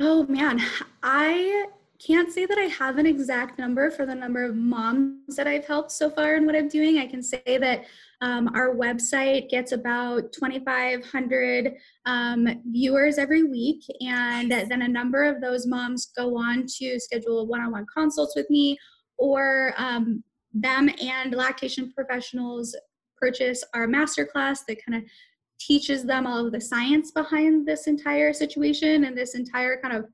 Oh 0.00 0.26
man, 0.26 0.60
I 1.02 1.66
can't 2.04 2.32
say 2.32 2.46
that 2.46 2.58
I 2.58 2.64
have 2.64 2.98
an 2.98 3.06
exact 3.06 3.58
number 3.58 3.90
for 3.90 4.06
the 4.06 4.14
number 4.14 4.44
of 4.44 4.54
moms 4.54 5.34
that 5.36 5.48
I've 5.48 5.66
helped 5.66 5.90
so 5.90 6.08
far 6.08 6.36
in 6.36 6.46
what 6.46 6.54
I'm 6.54 6.68
doing. 6.68 6.98
I 6.98 7.06
can 7.06 7.22
say 7.22 7.42
that 7.46 7.84
um, 8.20 8.48
our 8.54 8.74
website 8.74 9.48
gets 9.48 9.72
about 9.72 10.32
2,500 10.32 11.74
um, 12.06 12.48
viewers 12.66 13.18
every 13.18 13.44
week, 13.44 13.84
and 14.00 14.50
then 14.50 14.82
a 14.82 14.88
number 14.88 15.24
of 15.24 15.40
those 15.40 15.66
moms 15.66 16.12
go 16.16 16.36
on 16.36 16.66
to 16.78 17.00
schedule 17.00 17.46
one 17.46 17.60
on 17.60 17.72
one 17.72 17.86
consults 17.92 18.36
with 18.36 18.48
me 18.50 18.78
or 19.18 19.74
um, 19.76 20.22
them 20.54 20.90
and 21.02 21.34
lactation 21.34 21.92
professionals 21.92 22.74
purchase 23.16 23.64
our 23.74 23.86
masterclass 23.86 24.60
that 24.66 24.84
kind 24.84 25.02
of 25.02 25.10
teaches 25.58 26.04
them 26.04 26.26
all 26.26 26.46
of 26.46 26.52
the 26.52 26.60
science 26.60 27.10
behind 27.10 27.66
this 27.66 27.86
entire 27.86 28.32
situation 28.32 29.04
and 29.04 29.18
this 29.18 29.34
entire 29.34 29.80
kind 29.80 29.96
of 29.96 30.06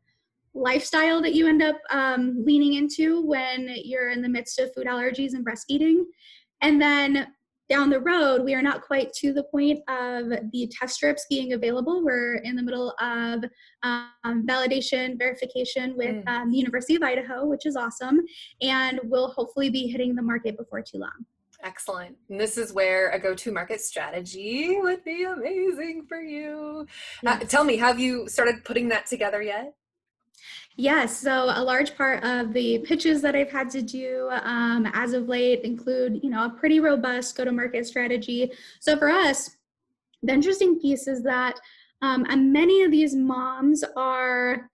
lifestyle 0.54 1.20
that 1.20 1.34
you 1.34 1.46
end 1.48 1.62
up 1.62 1.76
um, 1.90 2.42
leaning 2.44 2.74
into 2.74 3.20
when 3.26 3.68
you're 3.84 4.10
in 4.10 4.22
the 4.22 4.28
midst 4.28 4.58
of 4.58 4.72
food 4.72 4.86
allergies 4.86 5.34
and 5.34 5.44
breastfeeding. 5.44 6.04
And 6.62 6.80
then 6.80 7.26
down 7.68 7.88
the 7.90 8.00
road, 8.00 8.44
we 8.44 8.54
are 8.54 8.62
not 8.62 8.82
quite 8.82 9.12
to 9.14 9.32
the 9.32 9.44
point 9.44 9.80
of 9.88 10.28
the 10.52 10.70
test 10.70 10.96
strips 10.96 11.26
being 11.30 11.54
available. 11.54 12.04
We're 12.04 12.36
in 12.36 12.56
the 12.56 12.62
middle 12.62 12.94
of 13.00 13.44
um, 13.82 14.46
validation, 14.46 15.18
verification 15.18 15.96
with 15.96 16.16
mm. 16.24 16.28
um, 16.28 16.50
the 16.50 16.58
University 16.58 16.94
of 16.94 17.02
Idaho, 17.02 17.46
which 17.46 17.66
is 17.66 17.76
awesome. 17.76 18.20
And 18.60 19.00
we'll 19.04 19.28
hopefully 19.28 19.70
be 19.70 19.86
hitting 19.86 20.14
the 20.14 20.22
market 20.22 20.58
before 20.58 20.82
too 20.82 20.98
long. 20.98 21.24
Excellent. 21.62 22.16
And 22.28 22.38
this 22.38 22.58
is 22.58 22.74
where 22.74 23.10
a 23.10 23.18
go 23.18 23.34
to 23.34 23.50
market 23.50 23.80
strategy 23.80 24.76
would 24.78 25.02
be 25.02 25.24
amazing 25.24 26.04
for 26.06 26.20
you. 26.20 26.86
Uh, 27.24 27.38
tell 27.38 27.64
me, 27.64 27.78
have 27.78 27.98
you 27.98 28.28
started 28.28 28.64
putting 28.64 28.88
that 28.90 29.06
together 29.06 29.40
yet? 29.40 29.74
Yes, 30.76 31.16
so 31.16 31.44
a 31.54 31.62
large 31.62 31.96
part 31.96 32.24
of 32.24 32.52
the 32.52 32.78
pitches 32.78 33.22
that 33.22 33.36
I've 33.36 33.50
had 33.50 33.70
to 33.70 33.82
do 33.82 34.28
um, 34.42 34.90
as 34.92 35.12
of 35.12 35.28
late 35.28 35.62
include, 35.62 36.20
you 36.22 36.30
know, 36.30 36.46
a 36.46 36.50
pretty 36.50 36.80
robust 36.80 37.36
go-to-market 37.36 37.86
strategy. 37.86 38.50
So 38.80 38.96
for 38.96 39.08
us, 39.08 39.50
the 40.22 40.32
interesting 40.32 40.80
piece 40.80 41.06
is 41.06 41.22
that 41.22 41.60
um, 42.02 42.26
many 42.52 42.82
of 42.82 42.90
these 42.90 43.14
moms 43.14 43.84
are 43.96 44.68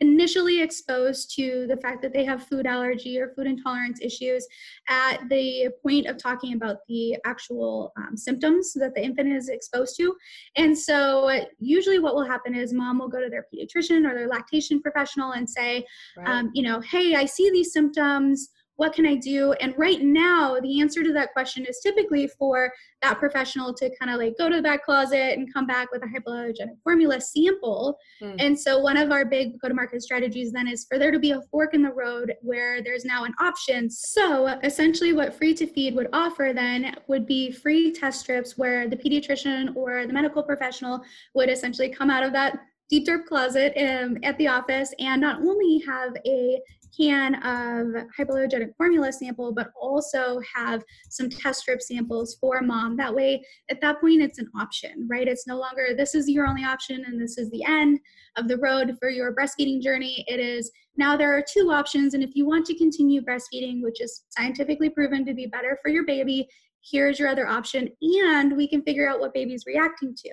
initially 0.00 0.60
exposed 0.60 1.34
to 1.36 1.66
the 1.68 1.76
fact 1.76 2.02
that 2.02 2.12
they 2.12 2.24
have 2.24 2.46
food 2.46 2.66
allergy 2.66 3.18
or 3.18 3.32
food 3.34 3.46
intolerance 3.46 4.00
issues 4.02 4.46
at 4.88 5.18
the 5.28 5.70
point 5.82 6.06
of 6.06 6.18
talking 6.18 6.54
about 6.54 6.78
the 6.88 7.16
actual 7.24 7.92
um, 7.96 8.16
symptoms 8.16 8.72
that 8.74 8.94
the 8.94 9.04
infant 9.04 9.32
is 9.32 9.48
exposed 9.48 9.96
to. 9.96 10.14
And 10.56 10.76
so, 10.76 11.30
usually, 11.58 11.98
what 11.98 12.14
will 12.14 12.26
happen 12.26 12.54
is 12.54 12.72
mom 12.72 12.98
will 12.98 13.08
go 13.08 13.20
to 13.20 13.30
their 13.30 13.46
pediatrician 13.54 14.08
or 14.08 14.14
their 14.14 14.28
lactation 14.28 14.80
professional 14.80 15.32
and 15.32 15.48
say, 15.48 15.84
right. 16.16 16.28
um, 16.28 16.50
you 16.54 16.62
know, 16.62 16.80
hey, 16.80 17.14
I 17.14 17.24
see 17.24 17.50
these 17.50 17.72
symptoms 17.72 18.50
what 18.76 18.92
can 18.92 19.06
I 19.06 19.14
do? 19.14 19.52
And 19.54 19.74
right 19.76 20.00
now, 20.02 20.58
the 20.60 20.80
answer 20.80 21.02
to 21.02 21.12
that 21.12 21.32
question 21.32 21.64
is 21.64 21.80
typically 21.80 22.26
for 22.26 22.72
that 23.02 23.18
professional 23.18 23.72
to 23.74 23.90
kind 23.98 24.10
of 24.10 24.18
like 24.18 24.36
go 24.38 24.48
to 24.48 24.56
the 24.56 24.62
back 24.62 24.84
closet 24.84 25.38
and 25.38 25.52
come 25.52 25.66
back 25.66 25.92
with 25.92 26.02
a 26.02 26.06
hypoallergenic 26.06 26.80
formula 26.82 27.20
sample. 27.20 27.98
Mm. 28.22 28.36
And 28.38 28.58
so, 28.58 28.78
one 28.78 28.96
of 28.96 29.12
our 29.12 29.24
big 29.24 29.60
go 29.60 29.68
to 29.68 29.74
market 29.74 30.02
strategies 30.02 30.52
then 30.52 30.68
is 30.68 30.86
for 30.88 30.98
there 30.98 31.10
to 31.10 31.18
be 31.18 31.32
a 31.32 31.42
fork 31.50 31.74
in 31.74 31.82
the 31.82 31.92
road 31.92 32.34
where 32.40 32.82
there's 32.82 33.04
now 33.04 33.24
an 33.24 33.34
option. 33.40 33.90
So, 33.90 34.58
essentially, 34.62 35.12
what 35.12 35.34
Free 35.34 35.54
to 35.54 35.66
Feed 35.66 35.94
would 35.94 36.08
offer 36.12 36.52
then 36.54 36.96
would 37.06 37.26
be 37.26 37.50
free 37.50 37.92
test 37.92 38.20
strips 38.20 38.58
where 38.58 38.88
the 38.88 38.96
pediatrician 38.96 39.76
or 39.76 40.06
the 40.06 40.12
medical 40.12 40.42
professional 40.42 41.02
would 41.34 41.48
essentially 41.48 41.88
come 41.88 42.10
out 42.10 42.24
of 42.24 42.32
that 42.32 42.58
deep 42.90 43.06
dark 43.06 43.26
closet 43.26 43.72
um, 43.78 44.18
at 44.22 44.36
the 44.38 44.46
office 44.46 44.92
and 44.98 45.20
not 45.20 45.40
only 45.40 45.82
have 45.86 46.12
a 46.26 46.60
can 46.96 47.34
of 47.36 48.04
hypoallergenic 48.18 48.74
formula 48.76 49.12
sample, 49.12 49.52
but 49.52 49.70
also 49.80 50.40
have 50.54 50.82
some 51.10 51.28
test 51.28 51.60
strip 51.60 51.82
samples 51.82 52.36
for 52.40 52.60
mom. 52.62 52.96
That 52.96 53.14
way, 53.14 53.44
at 53.70 53.80
that 53.80 54.00
point, 54.00 54.22
it's 54.22 54.38
an 54.38 54.48
option, 54.56 55.06
right? 55.10 55.26
It's 55.26 55.46
no 55.46 55.58
longer 55.58 55.88
this 55.96 56.14
is 56.14 56.28
your 56.28 56.46
only 56.46 56.64
option 56.64 57.04
and 57.06 57.20
this 57.20 57.38
is 57.38 57.50
the 57.50 57.64
end 57.64 57.98
of 58.36 58.48
the 58.48 58.58
road 58.58 58.96
for 59.00 59.08
your 59.08 59.34
breastfeeding 59.34 59.80
journey. 59.80 60.24
It 60.28 60.40
is 60.40 60.70
now 60.96 61.16
there 61.16 61.36
are 61.36 61.44
two 61.46 61.70
options. 61.72 62.14
And 62.14 62.22
if 62.22 62.30
you 62.34 62.46
want 62.46 62.66
to 62.66 62.78
continue 62.78 63.22
breastfeeding, 63.22 63.82
which 63.82 64.00
is 64.00 64.24
scientifically 64.30 64.90
proven 64.90 65.24
to 65.26 65.34
be 65.34 65.46
better 65.46 65.78
for 65.82 65.90
your 65.90 66.04
baby, 66.04 66.48
here's 66.88 67.18
your 67.18 67.28
other 67.28 67.46
option. 67.46 67.88
And 68.02 68.56
we 68.56 68.68
can 68.68 68.82
figure 68.82 69.08
out 69.08 69.20
what 69.20 69.34
baby's 69.34 69.64
reacting 69.66 70.14
to. 70.16 70.30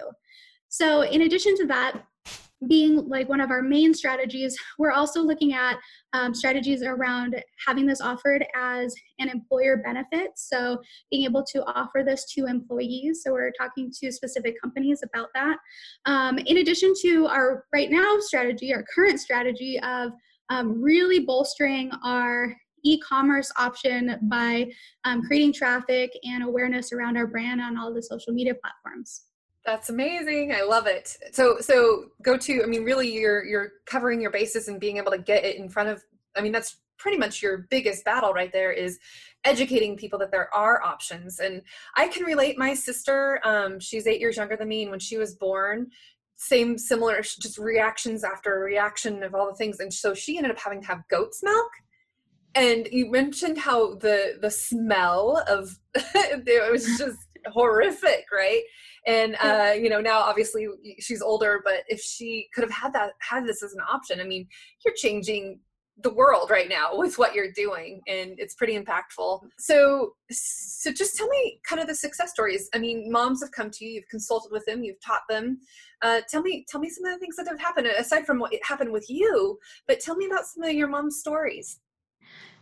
So, 0.69 1.01
in 1.01 1.23
addition 1.23 1.57
to 1.57 1.67
that, 1.67 2.01
being 2.67 3.07
like 3.07 3.27
one 3.29 3.41
of 3.41 3.51
our 3.51 3.61
main 3.61 3.93
strategies, 3.93 4.55
we're 4.77 4.91
also 4.91 5.21
looking 5.21 5.53
at 5.53 5.77
um, 6.13 6.33
strategies 6.33 6.83
around 6.83 7.41
having 7.65 7.85
this 7.85 8.01
offered 8.01 8.45
as 8.55 8.93
an 9.19 9.29
employer 9.29 9.77
benefit. 9.77 10.31
So, 10.35 10.81
being 11.09 11.23
able 11.23 11.43
to 11.51 11.63
offer 11.65 12.03
this 12.05 12.25
to 12.33 12.45
employees. 12.45 13.21
So, 13.23 13.31
we're 13.31 13.51
talking 13.51 13.91
to 14.01 14.11
specific 14.11 14.55
companies 14.61 15.01
about 15.03 15.29
that. 15.33 15.57
Um, 16.05 16.37
in 16.39 16.57
addition 16.57 16.93
to 17.01 17.27
our 17.27 17.65
right 17.73 17.89
now 17.89 18.17
strategy, 18.19 18.73
our 18.73 18.85
current 18.93 19.19
strategy 19.19 19.79
of 19.79 20.11
um, 20.49 20.81
really 20.81 21.21
bolstering 21.21 21.91
our 22.03 22.55
e-commerce 22.83 23.51
option 23.57 24.17
by 24.23 24.71
um, 25.05 25.21
creating 25.21 25.53
traffic 25.53 26.11
and 26.23 26.43
awareness 26.43 26.91
around 26.91 27.15
our 27.15 27.27
brand 27.27 27.61
on 27.61 27.77
all 27.77 27.93
the 27.93 28.01
social 28.01 28.33
media 28.33 28.53
platforms. 28.55 29.25
That's 29.65 29.89
amazing. 29.89 30.53
I 30.53 30.63
love 30.63 30.87
it. 30.87 31.15
So 31.33 31.59
so 31.59 32.05
go 32.23 32.37
to 32.37 32.63
I 32.63 32.65
mean 32.65 32.83
really 32.83 33.11
you're 33.11 33.45
you're 33.45 33.73
covering 33.85 34.21
your 34.21 34.31
bases 34.31 34.67
and 34.67 34.79
being 34.79 34.97
able 34.97 35.11
to 35.11 35.19
get 35.19 35.45
it 35.45 35.57
in 35.57 35.69
front 35.69 35.89
of 35.89 36.03
I 36.35 36.41
mean 36.41 36.51
that's 36.51 36.77
pretty 37.01 37.17
much 37.17 37.41
your 37.41 37.65
biggest 37.69 38.05
battle 38.05 38.31
right 38.31 38.53
there 38.53 38.71
is 38.71 38.99
educating 39.43 39.97
people 39.97 40.19
that 40.19 40.29
there 40.29 40.53
are 40.53 40.83
options 40.83 41.39
and 41.39 41.63
i 41.97 42.07
can 42.07 42.23
relate 42.23 42.59
my 42.59 42.75
sister 42.75 43.41
um, 43.43 43.79
she's 43.79 44.05
eight 44.05 44.19
years 44.19 44.37
younger 44.37 44.55
than 44.55 44.67
me 44.67 44.83
and 44.83 44.91
when 44.91 44.99
she 44.99 45.17
was 45.17 45.33
born 45.33 45.87
same 46.37 46.77
similar 46.77 47.19
just 47.21 47.57
reactions 47.57 48.23
after 48.23 48.59
reaction 48.59 49.23
of 49.23 49.33
all 49.33 49.47
the 49.47 49.55
things 49.55 49.79
and 49.79 49.91
so 49.91 50.13
she 50.13 50.37
ended 50.37 50.51
up 50.51 50.59
having 50.59 50.79
to 50.79 50.87
have 50.87 51.07
goat's 51.09 51.41
milk 51.41 51.71
and 52.53 52.87
you 52.91 53.09
mentioned 53.09 53.57
how 53.57 53.95
the 53.95 54.37
the 54.39 54.51
smell 54.51 55.43
of 55.47 55.79
it 55.95 56.71
was 56.71 56.85
just 56.99 57.17
horrific 57.51 58.25
right 58.31 58.61
and 59.07 59.35
uh, 59.41 59.73
you 59.75 59.89
know 59.89 60.01
now 60.01 60.19
obviously 60.19 60.67
she's 60.99 61.21
older 61.21 61.61
but 61.63 61.83
if 61.87 61.99
she 61.99 62.47
could 62.53 62.63
have 62.63 62.71
had 62.71 62.93
that 62.93 63.11
had 63.19 63.45
this 63.45 63.63
as 63.63 63.73
an 63.73 63.81
option 63.91 64.19
i 64.19 64.23
mean 64.23 64.47
you're 64.85 64.93
changing 64.95 65.59
the 66.03 66.13
world 66.13 66.49
right 66.49 66.69
now 66.69 66.97
with 66.97 67.17
what 67.17 67.35
you're 67.35 67.51
doing 67.51 68.01
and 68.07 68.33
it's 68.37 68.55
pretty 68.55 68.77
impactful. 68.77 69.41
So 69.59 70.13
so 70.29 70.91
just 70.91 71.15
tell 71.15 71.27
me 71.27 71.59
kind 71.67 71.81
of 71.81 71.87
the 71.87 71.95
success 71.95 72.31
stories. 72.31 72.69
I 72.73 72.79
mean 72.79 73.11
moms 73.11 73.41
have 73.41 73.51
come 73.51 73.69
to 73.71 73.85
you 73.85 73.91
you've 73.91 74.07
consulted 74.09 74.51
with 74.51 74.65
them 74.65 74.83
you've 74.83 75.03
taught 75.05 75.21
them. 75.29 75.59
Uh, 76.01 76.21
tell 76.29 76.41
me 76.41 76.65
tell 76.67 76.81
me 76.81 76.89
some 76.89 77.05
of 77.05 77.13
the 77.13 77.19
things 77.19 77.35
that 77.35 77.47
have 77.47 77.59
happened 77.59 77.87
aside 77.87 78.25
from 78.25 78.39
what 78.39 78.53
happened 78.63 78.91
with 78.91 79.09
you 79.09 79.57
but 79.87 79.99
tell 79.99 80.15
me 80.15 80.25
about 80.25 80.45
some 80.45 80.63
of 80.63 80.73
your 80.73 80.87
mom's 80.87 81.19
stories 81.19 81.79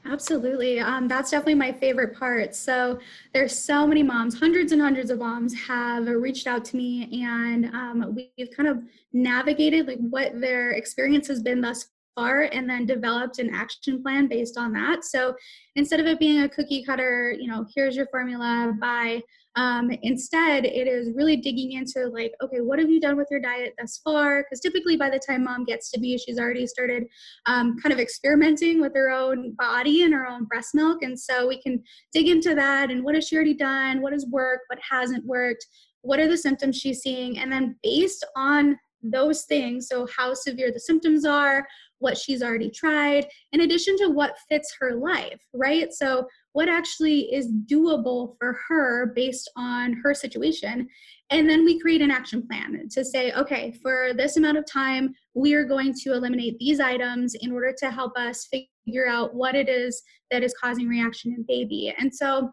Absolutely. 0.05 0.79
Um, 0.79 1.07
that's 1.07 1.31
definitely 1.31 1.55
my 1.55 1.71
favorite 1.71 2.17
part. 2.17 2.55
So 2.55 2.99
there's 3.33 3.57
so 3.57 3.85
many 3.85 4.01
moms, 4.01 4.39
hundreds 4.39 4.71
and 4.71 4.81
hundreds 4.81 5.11
of 5.11 5.19
moms 5.19 5.53
have 5.61 6.07
reached 6.07 6.47
out 6.47 6.63
to 6.65 6.77
me 6.77 7.23
and 7.23 7.65
um, 7.67 8.15
we've 8.15 8.49
kind 8.55 8.69
of 8.69 8.79
navigated 9.13 9.87
like 9.87 9.99
what 9.99 10.39
their 10.39 10.71
experience 10.71 11.27
has 11.27 11.41
been 11.41 11.61
thus 11.61 11.89
far 12.15 12.43
and 12.51 12.69
then 12.69 12.85
developed 12.85 13.39
an 13.39 13.53
action 13.53 14.01
plan 14.01 14.27
based 14.27 14.57
on 14.57 14.73
that. 14.73 15.03
So 15.03 15.35
instead 15.75 15.99
of 15.99 16.05
it 16.05 16.19
being 16.19 16.43
a 16.43 16.49
cookie 16.49 16.83
cutter, 16.83 17.35
you 17.37 17.47
know, 17.47 17.65
here's 17.75 17.95
your 17.95 18.07
formula 18.07 18.73
by 18.79 19.21
um, 19.59 19.91
instead, 20.03 20.63
it 20.63 20.87
is 20.87 21.11
really 21.13 21.35
digging 21.35 21.73
into 21.73 22.07
like, 22.07 22.31
okay, 22.41 22.61
what 22.61 22.79
have 22.79 22.89
you 22.89 23.01
done 23.01 23.17
with 23.17 23.27
your 23.29 23.41
diet 23.41 23.73
thus 23.77 23.99
far? 24.01 24.41
Because 24.41 24.61
typically 24.61 24.95
by 24.95 25.09
the 25.09 25.19
time 25.19 25.43
mom 25.43 25.65
gets 25.65 25.91
to 25.91 25.99
be, 25.99 26.17
she's 26.17 26.39
already 26.39 26.65
started 26.65 27.03
um, 27.45 27.75
kind 27.83 27.91
of 27.91 27.99
experimenting 27.99 28.79
with 28.79 28.93
her 28.95 29.09
own 29.11 29.53
body 29.57 30.03
and 30.03 30.13
her 30.13 30.25
own 30.25 30.45
breast 30.45 30.73
milk. 30.73 31.03
And 31.03 31.19
so 31.19 31.45
we 31.45 31.61
can 31.61 31.83
dig 32.13 32.29
into 32.29 32.55
that 32.55 32.89
and 32.89 33.03
what 33.03 33.15
has 33.15 33.27
she 33.27 33.35
already 33.35 33.53
done? 33.53 34.01
What 34.01 34.13
has 34.13 34.25
worked? 34.31 34.63
What 34.67 34.79
hasn't 34.89 35.25
worked? 35.25 35.67
What 36.03 36.21
are 36.21 36.29
the 36.29 36.37
symptoms 36.37 36.77
she's 36.77 37.01
seeing? 37.01 37.39
And 37.39 37.51
then 37.51 37.75
based 37.83 38.25
on 38.37 38.79
those 39.03 39.43
things, 39.43 39.89
so 39.89 40.07
how 40.15 40.35
severe 40.35 40.71
the 40.71 40.79
symptoms 40.79 41.25
are, 41.25 41.67
what 41.97 42.17
she's 42.17 42.41
already 42.41 42.69
tried, 42.69 43.27
in 43.51 43.61
addition 43.61 43.97
to 43.97 44.07
what 44.07 44.37
fits 44.47 44.73
her 44.79 44.95
life, 44.95 45.39
right? 45.53 45.91
So 45.91 46.25
what 46.53 46.69
actually 46.69 47.33
is 47.33 47.51
doable 47.65 48.35
for 48.39 48.59
her 48.67 49.13
based 49.15 49.49
on 49.55 49.93
her 50.03 50.13
situation. 50.13 50.87
And 51.29 51.47
then 51.47 51.63
we 51.63 51.79
create 51.79 52.01
an 52.01 52.11
action 52.11 52.47
plan 52.47 52.87
to 52.91 53.05
say, 53.05 53.31
okay, 53.33 53.71
for 53.83 54.13
this 54.15 54.37
amount 54.37 54.57
of 54.57 54.65
time, 54.65 55.13
we 55.35 55.53
are 55.53 55.63
going 55.63 55.93
to 56.03 56.13
eliminate 56.13 56.57
these 56.57 56.79
items 56.79 57.35
in 57.35 57.51
order 57.51 57.73
to 57.77 57.91
help 57.91 58.17
us 58.17 58.47
figure 58.51 59.07
out 59.07 59.35
what 59.35 59.55
it 59.55 59.69
is 59.69 60.01
that 60.31 60.43
is 60.43 60.55
causing 60.59 60.87
reaction 60.87 61.33
in 61.33 61.45
baby. 61.47 61.93
And 61.97 62.13
so 62.13 62.51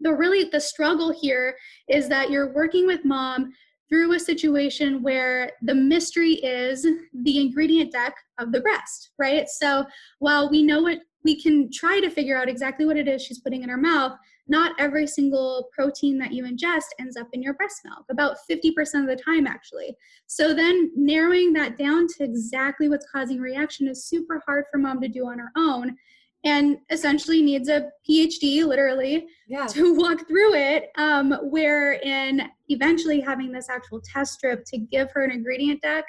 the 0.00 0.12
really 0.12 0.48
the 0.50 0.60
struggle 0.60 1.12
here 1.12 1.56
is 1.88 2.08
that 2.08 2.30
you're 2.30 2.52
working 2.52 2.86
with 2.86 3.04
mom 3.04 3.52
through 3.88 4.12
a 4.14 4.20
situation 4.20 5.02
where 5.02 5.52
the 5.62 5.74
mystery 5.74 6.34
is 6.34 6.86
the 7.22 7.40
ingredient 7.40 7.92
deck 7.92 8.14
of 8.38 8.52
the 8.52 8.60
breast, 8.60 9.10
right? 9.18 9.48
So 9.48 9.86
while 10.18 10.50
we 10.50 10.62
know 10.62 10.82
what 10.82 10.98
we 11.26 11.38
can 11.38 11.68
try 11.72 11.98
to 12.00 12.08
figure 12.08 12.38
out 12.38 12.48
exactly 12.48 12.86
what 12.86 12.96
it 12.96 13.08
is 13.08 13.20
she's 13.20 13.40
putting 13.40 13.64
in 13.64 13.68
her 13.68 13.76
mouth. 13.76 14.16
Not 14.46 14.78
every 14.78 15.08
single 15.08 15.68
protein 15.76 16.18
that 16.18 16.32
you 16.32 16.44
ingest 16.44 16.84
ends 17.00 17.16
up 17.16 17.26
in 17.32 17.42
your 17.42 17.54
breast 17.54 17.80
milk, 17.84 18.04
about 18.08 18.36
50% 18.48 18.70
of 19.00 19.08
the 19.08 19.20
time, 19.22 19.44
actually. 19.44 19.96
So 20.28 20.54
then 20.54 20.92
narrowing 20.94 21.52
that 21.54 21.76
down 21.76 22.06
to 22.16 22.24
exactly 22.24 22.88
what's 22.88 23.10
causing 23.10 23.40
reaction 23.40 23.88
is 23.88 24.06
super 24.06 24.40
hard 24.46 24.66
for 24.70 24.78
mom 24.78 25.00
to 25.00 25.08
do 25.08 25.26
on 25.26 25.40
her 25.40 25.50
own 25.56 25.96
and 26.46 26.78
essentially 26.90 27.42
needs 27.42 27.68
a 27.68 27.90
PhD, 28.08 28.64
literally, 28.64 29.26
yeah. 29.48 29.66
to 29.66 29.94
walk 29.98 30.28
through 30.28 30.54
it. 30.54 30.90
Um, 30.96 31.36
wherein 31.42 32.48
eventually 32.68 33.20
having 33.20 33.50
this 33.50 33.68
actual 33.68 34.00
test 34.00 34.34
strip 34.34 34.64
to 34.66 34.78
give 34.78 35.10
her 35.10 35.24
an 35.24 35.32
ingredient 35.32 35.82
deck 35.82 36.04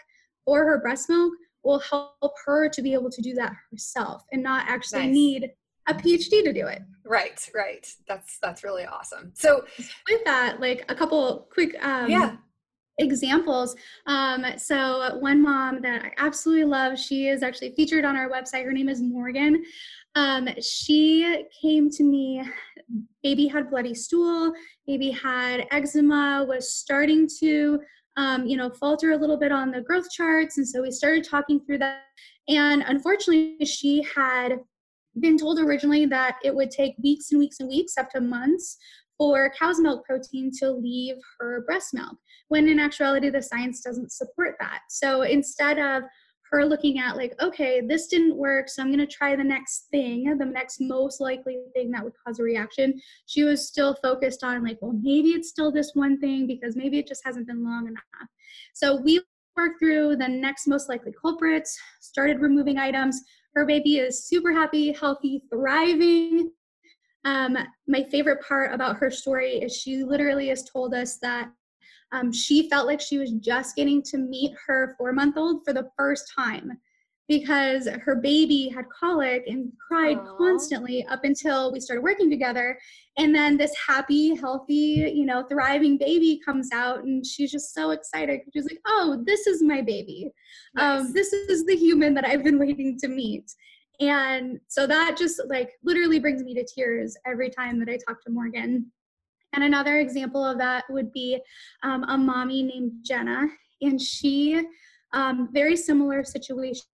for 0.45 0.63
her 0.63 0.79
breast 0.79 1.09
milk 1.09 1.33
will 1.63 1.79
help 1.79 2.33
her 2.45 2.69
to 2.69 2.81
be 2.83 2.93
able 2.93 3.09
to 3.09 3.21
do 3.21 3.33
that 3.33 3.51
herself 3.71 4.23
and 4.31 4.43
not 4.43 4.65
actually 4.69 5.07
Nice. 5.07 5.13
need 5.13 5.51
a 5.87 5.93
PhD 5.93 6.43
to 6.43 6.53
do 6.53 6.67
it. 6.67 6.83
Right, 7.03 7.49
right. 7.55 7.87
That's 8.07 8.37
that's 8.39 8.63
really 8.63 8.85
awesome. 8.85 9.31
So 9.33 9.65
With 10.09 10.23
that, 10.25 10.59
like 10.61 10.85
a 10.89 10.95
couple 10.95 11.47
quick 11.51 11.75
um, 11.83 12.11
yeah, 12.11 12.35
examples. 12.99 13.75
Um, 14.05 14.45
so 14.57 15.17
one 15.19 15.41
mom 15.41 15.81
that 15.81 16.03
I 16.03 16.11
absolutely 16.17 16.65
love, 16.65 16.99
she 16.99 17.27
is 17.27 17.43
actually 17.43 17.73
featured 17.75 18.05
on 18.05 18.15
our 18.15 18.29
website. 18.29 18.65
Her 18.65 18.73
name 18.73 18.89
is 18.89 19.01
Morgan. 19.01 19.63
Um, 20.17 20.49
she 20.59 21.45
came 21.61 21.91
to 21.91 22.03
me. 22.03 22.41
Baby 23.21 23.45
had 23.45 23.69
bloody 23.69 23.93
stool. 23.93 24.51
Baby 24.87 25.11
had 25.11 25.67
eczema. 25.69 26.43
Was 26.49 26.73
starting 26.73 27.29
to, 27.39 27.79
um, 28.17 28.47
you 28.47 28.57
know, 28.57 28.71
falter 28.71 29.11
a 29.11 29.17
little 29.17 29.37
bit 29.37 29.51
on 29.51 29.69
the 29.69 29.81
growth 29.81 30.09
charts, 30.09 30.57
and 30.57 30.67
so 30.67 30.81
we 30.81 30.89
started 30.89 31.23
talking 31.23 31.59
through 31.59 31.77
that. 31.79 32.01
And 32.47 32.83
unfortunately, 32.87 33.63
she 33.63 34.01
had 34.15 34.59
been 35.19 35.37
told 35.37 35.59
originally 35.59 36.07
that 36.07 36.37
it 36.43 36.55
would 36.55 36.71
take 36.71 36.95
weeks 37.03 37.31
and 37.31 37.39
weeks 37.39 37.59
and 37.59 37.69
weeks, 37.69 37.95
up 37.95 38.09
to 38.11 38.21
months, 38.21 38.77
for 39.19 39.51
cow's 39.59 39.79
milk 39.79 40.03
protein 40.05 40.51
to 40.59 40.71
leave 40.71 41.15
her 41.39 41.63
breast 41.65 41.93
milk 41.93 42.15
when 42.49 42.67
in 42.69 42.79
actuality 42.79 43.29
the 43.29 43.41
science 43.41 43.81
doesn't 43.81 44.11
support 44.11 44.55
that 44.59 44.81
so 44.89 45.23
instead 45.23 45.79
of 45.79 46.03
her 46.51 46.65
looking 46.65 46.99
at 46.99 47.15
like 47.17 47.33
okay 47.41 47.81
this 47.81 48.07
didn't 48.07 48.35
work 48.35 48.69
so 48.69 48.81
i'm 48.81 48.87
going 48.87 48.99
to 48.99 49.07
try 49.07 49.35
the 49.35 49.43
next 49.43 49.87
thing 49.91 50.37
the 50.37 50.45
next 50.45 50.79
most 50.79 51.19
likely 51.19 51.57
thing 51.73 51.91
that 51.91 52.03
would 52.03 52.13
cause 52.25 52.39
a 52.39 52.43
reaction. 52.43 52.99
She 53.25 53.43
was 53.43 53.67
still 53.67 53.95
focused 54.01 54.43
on 54.43 54.63
like 54.63 54.77
well 54.81 54.93
maybe 54.93 55.29
it's 55.29 55.49
still 55.49 55.71
this 55.71 55.91
one 55.93 56.19
thing 56.19 56.47
because 56.47 56.75
maybe 56.75 56.99
it 56.99 57.07
just 57.07 57.23
hasn't 57.25 57.47
been 57.47 57.63
long 57.63 57.87
enough. 57.87 58.03
So 58.73 58.99
we 59.01 59.21
worked 59.55 59.79
through 59.79 60.17
the 60.17 60.27
next 60.27 60.67
most 60.67 60.89
likely 60.89 61.13
culprits 61.19 61.77
started 61.99 62.39
removing 62.39 62.77
items. 62.77 63.21
Her 63.55 63.65
baby 63.65 63.97
is 63.97 64.27
super 64.27 64.53
happy 64.53 64.91
healthy 64.91 65.43
thriving. 65.51 66.51
Um, 67.25 67.57
my 67.87 68.03
favorite 68.03 68.41
part 68.47 68.73
about 68.73 68.97
her 68.97 69.11
story 69.11 69.55
is 69.55 69.75
she 69.75 70.03
literally 70.03 70.47
has 70.49 70.63
told 70.63 70.93
us 70.93 71.17
that 71.17 71.51
um, 72.11 72.31
she 72.31 72.69
felt 72.69 72.87
like 72.87 73.01
she 73.01 73.17
was 73.17 73.31
just 73.33 73.75
getting 73.75 74.01
to 74.03 74.17
meet 74.17 74.53
her 74.65 74.95
four 74.97 75.11
month 75.13 75.37
old 75.37 75.63
for 75.65 75.73
the 75.73 75.89
first 75.97 76.31
time 76.35 76.79
because 77.27 77.87
her 78.03 78.15
baby 78.15 78.69
had 78.73 78.85
colic 78.89 79.43
and 79.47 79.71
cried 79.85 80.17
Aw. 80.17 80.37
constantly 80.37 81.05
up 81.07 81.23
until 81.23 81.71
we 81.73 81.79
started 81.79 82.01
working 82.01 82.29
together. 82.29 82.79
And 83.17 83.35
then 83.35 83.57
this 83.57 83.75
happy 83.85 84.35
healthy 84.35 85.11
you 85.13 85.25
know 85.25 85.43
thriving 85.43 85.97
baby 85.97 86.39
comes 86.43 86.69
out 86.73 87.03
and 87.03 87.25
she's 87.25 87.51
just 87.51 87.73
so 87.73 87.91
excited. 87.91 88.41
She's 88.53 88.65
like 88.65 88.79
oh 88.87 89.21
this 89.25 89.47
is 89.47 89.61
my 89.61 89.81
baby. 89.81 90.31
Nice. 90.75 91.01
um, 91.01 91.13
this 91.13 91.33
is 91.33 91.65
the 91.65 91.75
human 91.75 92.13
that 92.13 92.25
i've 92.25 92.43
been 92.43 92.59
waiting 92.59 92.97
to 92.99 93.07
meet. 93.07 93.51
And 93.99 94.59
so 94.67 94.85
that 94.85 95.17
just 95.17 95.41
like 95.47 95.71
literally 95.83 96.19
brings 96.19 96.43
me 96.43 96.53
to 96.53 96.63
tears 96.63 97.17
every 97.25 97.49
time 97.49 97.79
that 97.79 97.89
i 97.89 97.97
talk 98.07 98.23
to 98.23 98.31
morgan 98.31 98.91
and 99.57 99.63
another 99.65 99.97
example 99.97 100.45
of 100.45 100.59
that 100.59 100.85
would 100.87 101.11
be 101.11 101.39
um, 101.81 102.03
a 102.03 102.15
mommy 102.15 102.61
named 102.61 102.91
jenna 103.03 103.47
and 103.81 103.99
she 103.99 104.63
um, 105.13 105.49
very 105.51 105.75
similar 105.75 106.23
situation. 106.23 106.85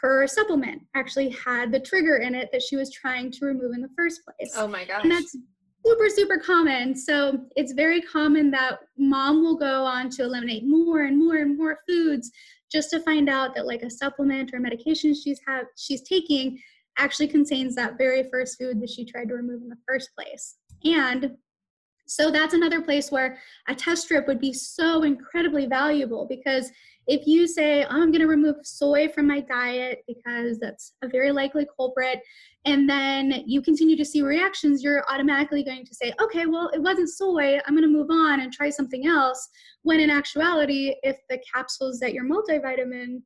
Her 0.00 0.26
supplement 0.26 0.82
actually 0.94 1.30
had 1.30 1.72
the 1.72 1.80
trigger 1.80 2.16
in 2.16 2.34
it 2.34 2.50
that 2.52 2.62
she 2.62 2.76
was 2.76 2.92
trying 2.92 3.30
to 3.32 3.46
remove 3.46 3.72
in 3.74 3.80
the 3.80 3.90
first 3.96 4.20
place. 4.24 4.52
Oh 4.56 4.68
my 4.68 4.84
gosh. 4.84 5.02
and 5.02 5.12
that's 5.12 5.36
super 5.84 6.08
super 6.08 6.38
common. 6.38 6.94
So 6.94 7.46
it's 7.56 7.72
very 7.72 8.02
common 8.02 8.50
that 8.50 8.80
mom 8.98 9.42
will 9.42 9.56
go 9.56 9.84
on 9.84 10.10
to 10.10 10.22
eliminate 10.22 10.64
more 10.66 11.02
and 11.02 11.18
more 11.18 11.36
and 11.36 11.56
more 11.56 11.78
foods 11.88 12.30
just 12.70 12.90
to 12.90 13.00
find 13.00 13.28
out 13.28 13.54
that 13.54 13.66
like 13.66 13.82
a 13.82 13.90
supplement 13.90 14.52
or 14.52 14.60
medication 14.60 15.14
she's 15.14 15.40
have 15.46 15.66
she's 15.76 16.02
taking 16.02 16.58
actually 16.98 17.28
contains 17.28 17.74
that 17.74 17.98
very 17.98 18.28
first 18.30 18.58
food 18.58 18.80
that 18.80 18.90
she 18.90 19.04
tried 19.04 19.28
to 19.28 19.34
remove 19.34 19.62
in 19.62 19.68
the 19.68 19.78
first 19.88 20.10
place. 20.16 20.56
And 20.84 21.36
so 22.06 22.30
that's 22.30 22.54
another 22.54 22.80
place 22.80 23.10
where 23.10 23.38
a 23.68 23.74
test 23.74 24.02
strip 24.02 24.26
would 24.26 24.40
be 24.40 24.52
so 24.52 25.02
incredibly 25.02 25.66
valuable 25.66 26.26
because 26.28 26.70
if 27.06 27.26
you 27.26 27.46
say 27.46 27.84
i'm 27.86 28.10
going 28.10 28.20
to 28.20 28.26
remove 28.26 28.56
soy 28.62 29.08
from 29.08 29.26
my 29.26 29.40
diet 29.40 30.04
because 30.06 30.58
that's 30.58 30.92
a 31.02 31.08
very 31.08 31.32
likely 31.32 31.66
culprit 31.76 32.20
and 32.66 32.88
then 32.88 33.42
you 33.46 33.60
continue 33.60 33.96
to 33.96 34.04
see 34.04 34.22
reactions, 34.22 34.82
you're 34.82 35.04
automatically 35.10 35.62
going 35.62 35.84
to 35.84 35.94
say, 35.94 36.14
okay, 36.20 36.46
well, 36.46 36.70
it 36.72 36.80
wasn't 36.80 37.10
soy. 37.10 37.58
I'm 37.58 37.74
going 37.74 37.82
to 37.82 37.88
move 37.88 38.10
on 38.10 38.40
and 38.40 38.52
try 38.52 38.70
something 38.70 39.06
else. 39.06 39.48
When 39.82 40.00
in 40.00 40.08
actuality, 40.08 40.94
if 41.02 41.18
the 41.28 41.42
capsules 41.52 42.00
that 42.00 42.14
your 42.14 42.24
multivitamin 42.24 43.20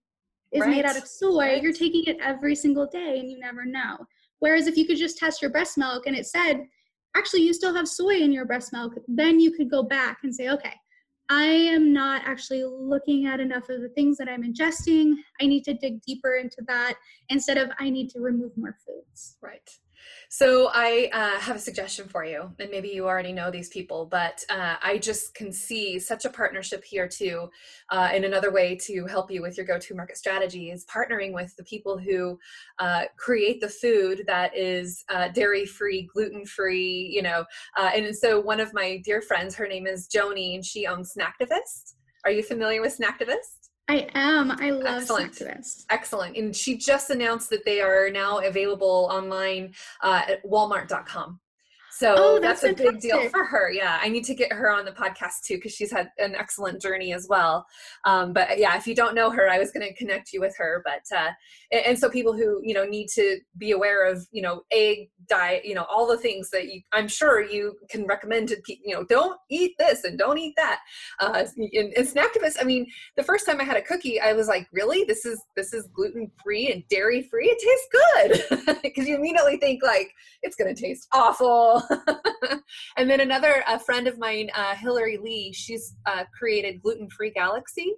is 0.51 0.67
made 0.67 0.85
out 0.85 0.97
of 0.97 1.07
soy, 1.07 1.38
right. 1.38 1.62
you're 1.62 1.73
taking 1.73 2.05
it 2.07 2.17
every 2.21 2.57
single 2.57 2.87
day 2.87 3.21
and 3.21 3.31
you 3.31 3.38
never 3.38 3.64
know. 3.64 3.99
Whereas 4.41 4.67
if 4.67 4.77
you 4.77 4.87
could 4.87 4.97
just 4.97 5.19
test 5.19 5.41
your 5.41 5.53
breast 5.53 5.79
milk 5.79 6.07
and 6.07 6.17
it 6.17 6.27
said, 6.27 6.67
actually, 7.18 7.42
you 7.42 7.52
still 7.52 7.74
have 7.74 7.88
soy 7.88 8.16
in 8.20 8.33
your 8.33 8.44
breast 8.44 8.72
milk, 8.72 8.94
then 9.09 9.40
you 9.40 9.50
could 9.52 9.70
go 9.70 9.83
back 9.83 10.18
and 10.22 10.35
say, 10.35 10.48
okay, 10.50 10.74
I 11.31 11.44
am 11.44 11.92
not 11.92 12.22
actually 12.24 12.64
looking 12.64 13.26
at 13.26 13.40
enough 13.40 13.68
of 13.68 13.83
the 13.83 13.90
things 13.90 14.16
that 14.16 14.28
I'm 14.28 14.42
ingesting. 14.42 15.12
I 15.40 15.46
need 15.46 15.64
to 15.64 15.74
dig 15.74 16.00
deeper 16.02 16.37
into 16.37 16.62
that 16.68 16.94
instead 17.28 17.59
of 17.59 17.70
I 17.78 17.90
need 17.90 18.09
to 18.11 18.20
remove 18.20 18.52
more 18.57 18.76
foods. 18.87 19.37
Right. 19.42 19.68
So 20.31 20.71
I 20.73 21.09
uh, 21.13 21.41
have 21.41 21.57
a 21.57 21.59
suggestion 21.59 22.07
for 22.07 22.25
you, 22.25 22.51
and 22.59 22.71
maybe 22.71 22.89
you 22.89 23.07
already 23.07 23.33
know 23.33 23.51
these 23.51 23.71
people, 23.71 24.07
but 24.07 24.45
uh, 24.51 24.77
I 24.83 24.99
just 24.99 25.35
can 25.35 25.53
see 25.53 25.99
such 25.99 26.25
a 26.25 26.31
partnership 26.31 26.85
here 26.85 27.09
too. 27.09 27.49
Uh, 27.91 28.11
and 28.13 28.25
another 28.25 28.53
way 28.53 28.77
to 28.83 29.07
help 29.07 29.31
you 29.31 29.41
with 29.41 29.57
your 29.57 29.65
go-to-market 29.65 30.19
strategy 30.19 30.71
is 30.71 30.85
partnering 30.85 31.33
with 31.33 31.57
the 31.57 31.65
people 31.65 31.97
who 31.97 32.39
uh, 32.79 33.05
create 33.17 33.61
the 33.61 33.69
food 33.69 34.25
that 34.27 34.57
is 34.57 35.05
uh, 35.09 35.29
dairy-free, 35.29 36.11
gluten-free. 36.13 37.11
You 37.13 37.23
know, 37.23 37.45
uh, 37.77 37.91
and 37.95 38.15
so 38.15 38.39
one 38.39 38.61
of 38.61 38.75
my 38.75 39.01
dear 39.05 39.23
friends, 39.23 39.55
her 39.55 39.67
name 39.67 39.87
is 39.87 40.09
Joni, 40.09 40.55
and 40.55 40.65
she 40.65 40.87
owns 40.87 41.15
Snacktivist. 41.17 41.95
Are 42.25 42.31
you 42.31 42.43
familiar 42.43 42.83
with 42.83 42.99
Snacktivist? 42.99 43.58
I 43.88 44.09
am. 44.14 44.51
I 44.51 44.70
love 44.70 45.03
Excellent. 45.03 45.40
Excellent. 45.88 46.37
And 46.37 46.55
she 46.55 46.77
just 46.77 47.09
announced 47.11 47.48
that 47.51 47.64
they 47.64 47.81
are 47.81 48.11
now 48.11 48.38
available 48.40 49.09
online 49.11 49.74
uh, 50.03 50.22
at 50.29 50.44
walmart.com. 50.44 51.40
So 51.99 52.15
Oh, 52.17 52.39
that's, 52.41 52.61
that's 52.61 52.81
a 52.81 52.85
big 52.85 53.01
deal 53.01 53.29
for 53.29 53.45
her. 53.45 53.73
Yeah. 53.73 53.99
I 54.01 54.09
need 54.09 54.23
to 54.25 54.35
get 54.35 54.53
her 54.53 54.71
on 54.71 54.85
the 54.85 54.93
podcast 54.93 55.41
too 55.45 55.57
because 55.57 55.73
she's 55.73 55.91
had 55.91 56.11
an 56.19 56.37
excellent 56.37 56.81
journey 56.81 57.13
as 57.13 57.27
well. 57.29 57.67
Um, 58.05 58.33
but 58.33 58.57
yeah, 58.57 58.77
if 58.77 58.87
you 58.87 58.95
don't 58.95 59.17
know 59.17 59.31
her, 59.31 59.51
I 59.51 59.59
was 59.59 59.73
going 59.73 59.85
to 59.85 59.93
connect 59.95 60.33
you 60.33 60.41
with 60.41 60.55
her. 60.59 60.81
But, 60.85 61.03
uh, 61.17 61.31
and, 61.73 61.87
and 61.87 61.99
so 61.99 62.09
people 62.09 62.35
who, 62.35 62.61
you 62.63 62.73
know, 62.73 62.85
need 62.85 63.09
to 63.15 63.41
be 63.57 63.73
aware 63.73 64.09
of, 64.09 64.25
you 64.31 64.43
know, 64.43 64.63
egg 64.71 65.11
diet, 65.29 65.65
you 65.65 65.75
know, 65.75 65.87
all 65.91 66.07
the 66.07 66.17
things 66.17 66.51
that 66.51 66.67
you, 66.67 66.83
I'm 66.93 67.09
sure 67.09 67.43
you 67.43 67.75
can 67.91 68.07
recommend 68.07 68.49
to 68.51 68.57
people, 68.65 68.85
you 68.87 68.95
know, 68.95 69.03
don't 69.03 69.37
eat 69.51 69.73
this 69.81 70.05
and 70.05 70.17
don't 70.17 70.39
eat 70.39 70.55
that. 70.57 70.79
Uh, 71.19 71.47
and, 71.57 71.93
and 71.95 72.07
Snacktivist, 72.07 72.59
I 72.61 72.65
mean, 72.65 72.87
the 73.17 73.25
first 73.25 73.45
time 73.45 73.61
I 73.61 73.65
had 73.65 73.77
a 73.77 73.83
cookie, 73.83 74.21
I 74.21 74.35
was 74.35 74.47
like, 74.47 74.69
really? 74.73 75.03
This 75.03 75.27
is 75.27 75.43
this 75.57 75.75
is 75.75 75.89
gluten 75.93 76.31
free 76.45 76.71
and 76.71 76.87
dairy 76.89 77.23
free. 77.23 77.49
It 77.49 77.59
tastes 77.59 78.63
good 78.63 78.79
because 78.83 79.09
you 79.09 79.17
immediately 79.17 79.57
think 79.57 79.83
like 79.83 80.13
it's 80.43 80.55
gonna 80.55 80.75
taste 80.75 81.09
awful. 81.13 81.83
and 82.96 83.09
then 83.09 83.20
another 83.20 83.62
a 83.66 83.79
friend 83.79 84.07
of 84.07 84.18
mine, 84.18 84.51
uh, 84.55 84.74
Hillary 84.74 85.18
Lee, 85.18 85.53
she's 85.53 85.94
uh, 86.07 86.24
created 86.37 86.83
gluten 86.83 87.09
free 87.11 87.31
Galaxy 87.31 87.94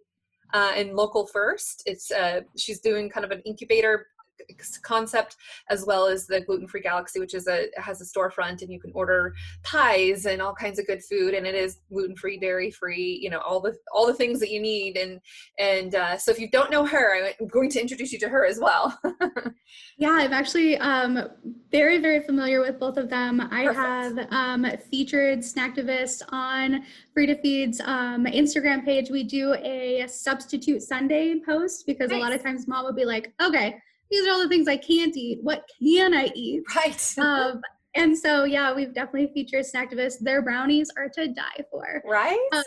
uh, 0.53 0.72
and 0.74 0.94
Local 0.94 1.26
First. 1.26 1.83
It's 1.87 2.11
uh, 2.11 2.42
she's 2.57 2.81
doing 2.81 3.11
kind 3.11 3.24
of 3.24 3.31
an 3.31 3.40
incubator 3.44 4.07
concept 4.83 5.37
as 5.68 5.85
well 5.87 6.07
as 6.07 6.26
the 6.26 6.40
gluten 6.42 6.66
free 6.66 6.81
galaxy 6.81 7.20
which 7.20 7.35
is 7.35 7.46
a 7.46 7.66
has 7.76 8.00
a 8.00 8.05
storefront 8.05 8.62
and 8.62 8.72
you 8.72 8.81
can 8.81 8.92
order 8.94 9.35
pies 9.62 10.26
and 10.26 10.40
all 10.40 10.55
kinds 10.55 10.79
of 10.79 10.87
good 10.87 11.03
food 11.03 11.35
and 11.35 11.46
it 11.46 11.55
is 11.55 11.79
gluten 11.88 12.16
free 12.16 12.38
dairy 12.38 12.70
free 12.70 13.18
you 13.22 13.31
know 13.31 13.40
all 13.40 13.61
the 13.61 13.76
all 13.92 14.07
the 14.07 14.14
things 14.14 14.40
that 14.40 14.50
you 14.50 14.61
need 14.61 14.96
and 14.96 15.20
and 15.59 15.94
uh, 15.94 16.16
so 16.16 16.31
if 16.31 16.38
you 16.38 16.50
don't 16.50 16.70
know 16.70 16.85
her 16.85 17.33
i'm 17.40 17.48
going 17.48 17.70
to 17.70 17.81
introduce 17.81 18.12
you 18.12 18.18
to 18.18 18.29
her 18.29 18.44
as 18.46 18.59
well 18.59 18.98
Yeah, 20.00 20.12
I'm 20.12 20.33
actually 20.33 20.79
um, 20.79 21.29
very, 21.70 21.98
very 21.98 22.20
familiar 22.20 22.61
with 22.61 22.81
both 22.81 22.96
of 22.96 23.11
them. 23.11 23.38
I 23.38 23.66
Perfect. 23.66 23.76
have 23.76 24.33
um, 24.33 24.66
featured 24.90 25.40
Snacktivist 25.40 26.22
on 26.31 26.85
Free 27.12 27.26
to 27.26 27.37
Feed's 27.37 27.81
um, 27.81 28.24
Instagram 28.24 28.83
page. 28.85 29.11
We 29.11 29.24
do 29.24 29.55
a 29.55 30.07
substitute 30.09 30.83
Sunday 30.83 31.40
post 31.40 31.85
because 31.87 32.11
a 32.12 32.16
lot 32.16 32.33
of 32.33 32.42
times 32.42 32.66
mom 32.66 32.87
would 32.87 32.96
be 32.96 33.05
like, 33.05 33.33
okay, 33.42 33.79
these 34.11 34.27
are 34.27 34.31
all 34.31 34.42
the 34.42 34.49
things 34.49 34.68
I 34.68 34.77
can't 34.77 35.16
eat. 35.16 35.38
What 35.42 35.64
can 35.83 36.14
I 36.14 36.31
eat? 36.35 36.62
right 36.75 37.14
Um, 37.18 37.61
and 37.94 38.16
so, 38.16 38.44
yeah, 38.44 38.73
we've 38.73 38.94
definitely 38.94 39.33
featured 39.35 39.64
Snacktivist. 39.64 40.20
Their 40.20 40.42
brownies 40.42 40.90
are 40.96 41.09
to 41.09 41.29
die 41.29 41.64
for. 41.70 42.03
right 42.05 42.38
uh, 42.53 42.62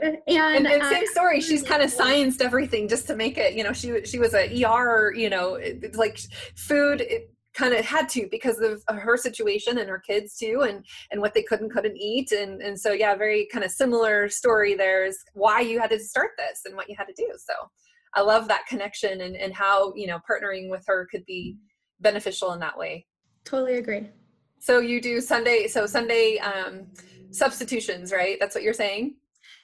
And, 0.00 0.18
and, 0.26 0.66
and 0.66 0.82
uh, 0.82 0.90
same 0.90 1.06
story 1.08 1.40
she's 1.42 1.62
kind 1.62 1.82
of 1.82 1.92
scienced 1.92 2.40
everything 2.40 2.88
just 2.88 3.06
to 3.08 3.14
make 3.14 3.36
it 3.36 3.52
you 3.52 3.62
know 3.62 3.74
she 3.74 4.02
she 4.06 4.18
was 4.18 4.32
a 4.32 4.64
er 4.64 5.12
you 5.14 5.28
know 5.28 5.56
it's 5.56 5.98
like 5.98 6.18
food 6.56 7.02
it 7.02 7.30
kind 7.52 7.74
of 7.74 7.84
had 7.84 8.08
to 8.08 8.26
because 8.30 8.60
of 8.60 8.82
her 8.88 9.18
situation 9.18 9.78
and 9.78 9.90
her 9.90 9.98
kids 9.98 10.36
too 10.36 10.64
and 10.66 10.84
and 11.10 11.20
what 11.20 11.34
they 11.34 11.42
could 11.42 11.60
and 11.60 11.70
couldn't 11.70 11.96
eat 11.98 12.32
and 12.32 12.62
and 12.62 12.80
so 12.80 12.92
yeah 12.92 13.14
very 13.14 13.46
kind 13.52 13.64
of 13.64 13.70
similar 13.70 14.28
story 14.28 14.74
there 14.74 15.04
is 15.04 15.18
why 15.34 15.60
you 15.60 15.78
had 15.78 15.90
to 15.90 16.00
start 16.00 16.30
this 16.38 16.62
and 16.64 16.74
what 16.74 16.88
you 16.88 16.96
had 16.96 17.06
to 17.06 17.14
do 17.14 17.30
so 17.36 17.54
I 18.14 18.20
love 18.22 18.48
that 18.48 18.66
connection 18.66 19.20
and, 19.22 19.36
and 19.36 19.52
how, 19.54 19.94
you 19.94 20.06
know, 20.06 20.20
partnering 20.28 20.70
with 20.70 20.84
her 20.86 21.06
could 21.10 21.24
be 21.26 21.56
beneficial 22.00 22.52
in 22.52 22.60
that 22.60 22.76
way. 22.78 23.06
Totally 23.44 23.76
agree. 23.78 24.08
So 24.58 24.78
you 24.78 25.00
do 25.00 25.20
Sunday, 25.20 25.66
so 25.66 25.86
Sunday 25.86 26.38
um, 26.38 26.86
substitutions, 27.30 28.12
right? 28.12 28.38
That's 28.40 28.54
what 28.54 28.64
you're 28.64 28.72
saying? 28.72 29.16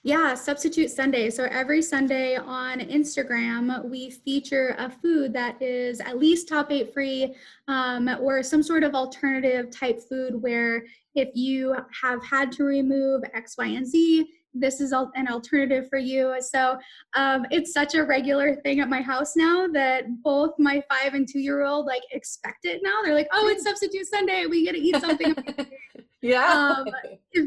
Yeah, 0.03 0.33
Substitute 0.35 0.91
Sunday. 0.91 1.29
So 1.29 1.45
every 1.45 1.83
Sunday 1.83 2.37
on 2.37 2.81
Instagram, 2.81 3.85
we 3.85 4.11
feature 4.11 4.75
a 4.79 4.89
food 4.89 5.35
that 5.35 5.61
is 5.61 6.01
at 6.01 6.19
least 6.19 6.49
top 6.49 6.73
eight 6.73 6.95
free 6.95 7.35
um, 7.69 8.09
or 8.21 8.43
some 8.43 8.63
sort 8.63 8.83
of 8.83 8.95
alternative 8.95 9.71
type 9.71 10.01
food 10.09 10.41
where 10.41 10.85
if 11.15 11.29
you 11.35 11.77
have 12.03 12.25
had 12.25 12.51
to 12.53 12.65
remove 12.65 13.23
X, 13.35 13.57
Y, 13.59 13.67
and 13.67 13.87
Z, 13.87 14.27
this 14.55 14.81
is 14.81 14.93
an 14.93 15.29
alternative 15.29 15.89
for 15.89 15.99
you. 15.99 16.37
So 16.41 16.79
um, 17.15 17.47
it's 17.51 17.73
such 17.73 17.95
a 17.95 18.05
regular 18.05 18.57
thing 18.57 18.81
at 18.81 18.89
my 18.89 19.01
house 19.01 19.37
now 19.37 19.67
that 19.69 20.23
both 20.23 20.51
my 20.59 20.83
five 20.91 21.15
and 21.15 21.29
two 21.29 21.41
year 21.41 21.63
old 21.63 21.87
like 21.87 22.03
expect 22.13 22.65
it 22.65 22.81
now. 22.83 22.99
They're 23.05 23.15
like, 23.15 23.29
oh, 23.33 23.49
it's 23.49 23.65
Substitute 23.71 24.07
Sunday. 24.07 24.47
We 24.47 24.65
get 24.65 24.73
to 24.73 24.81
eat 24.81 24.97
something. 25.01 25.35
yeah. 26.23 26.75
Um, 26.79 26.87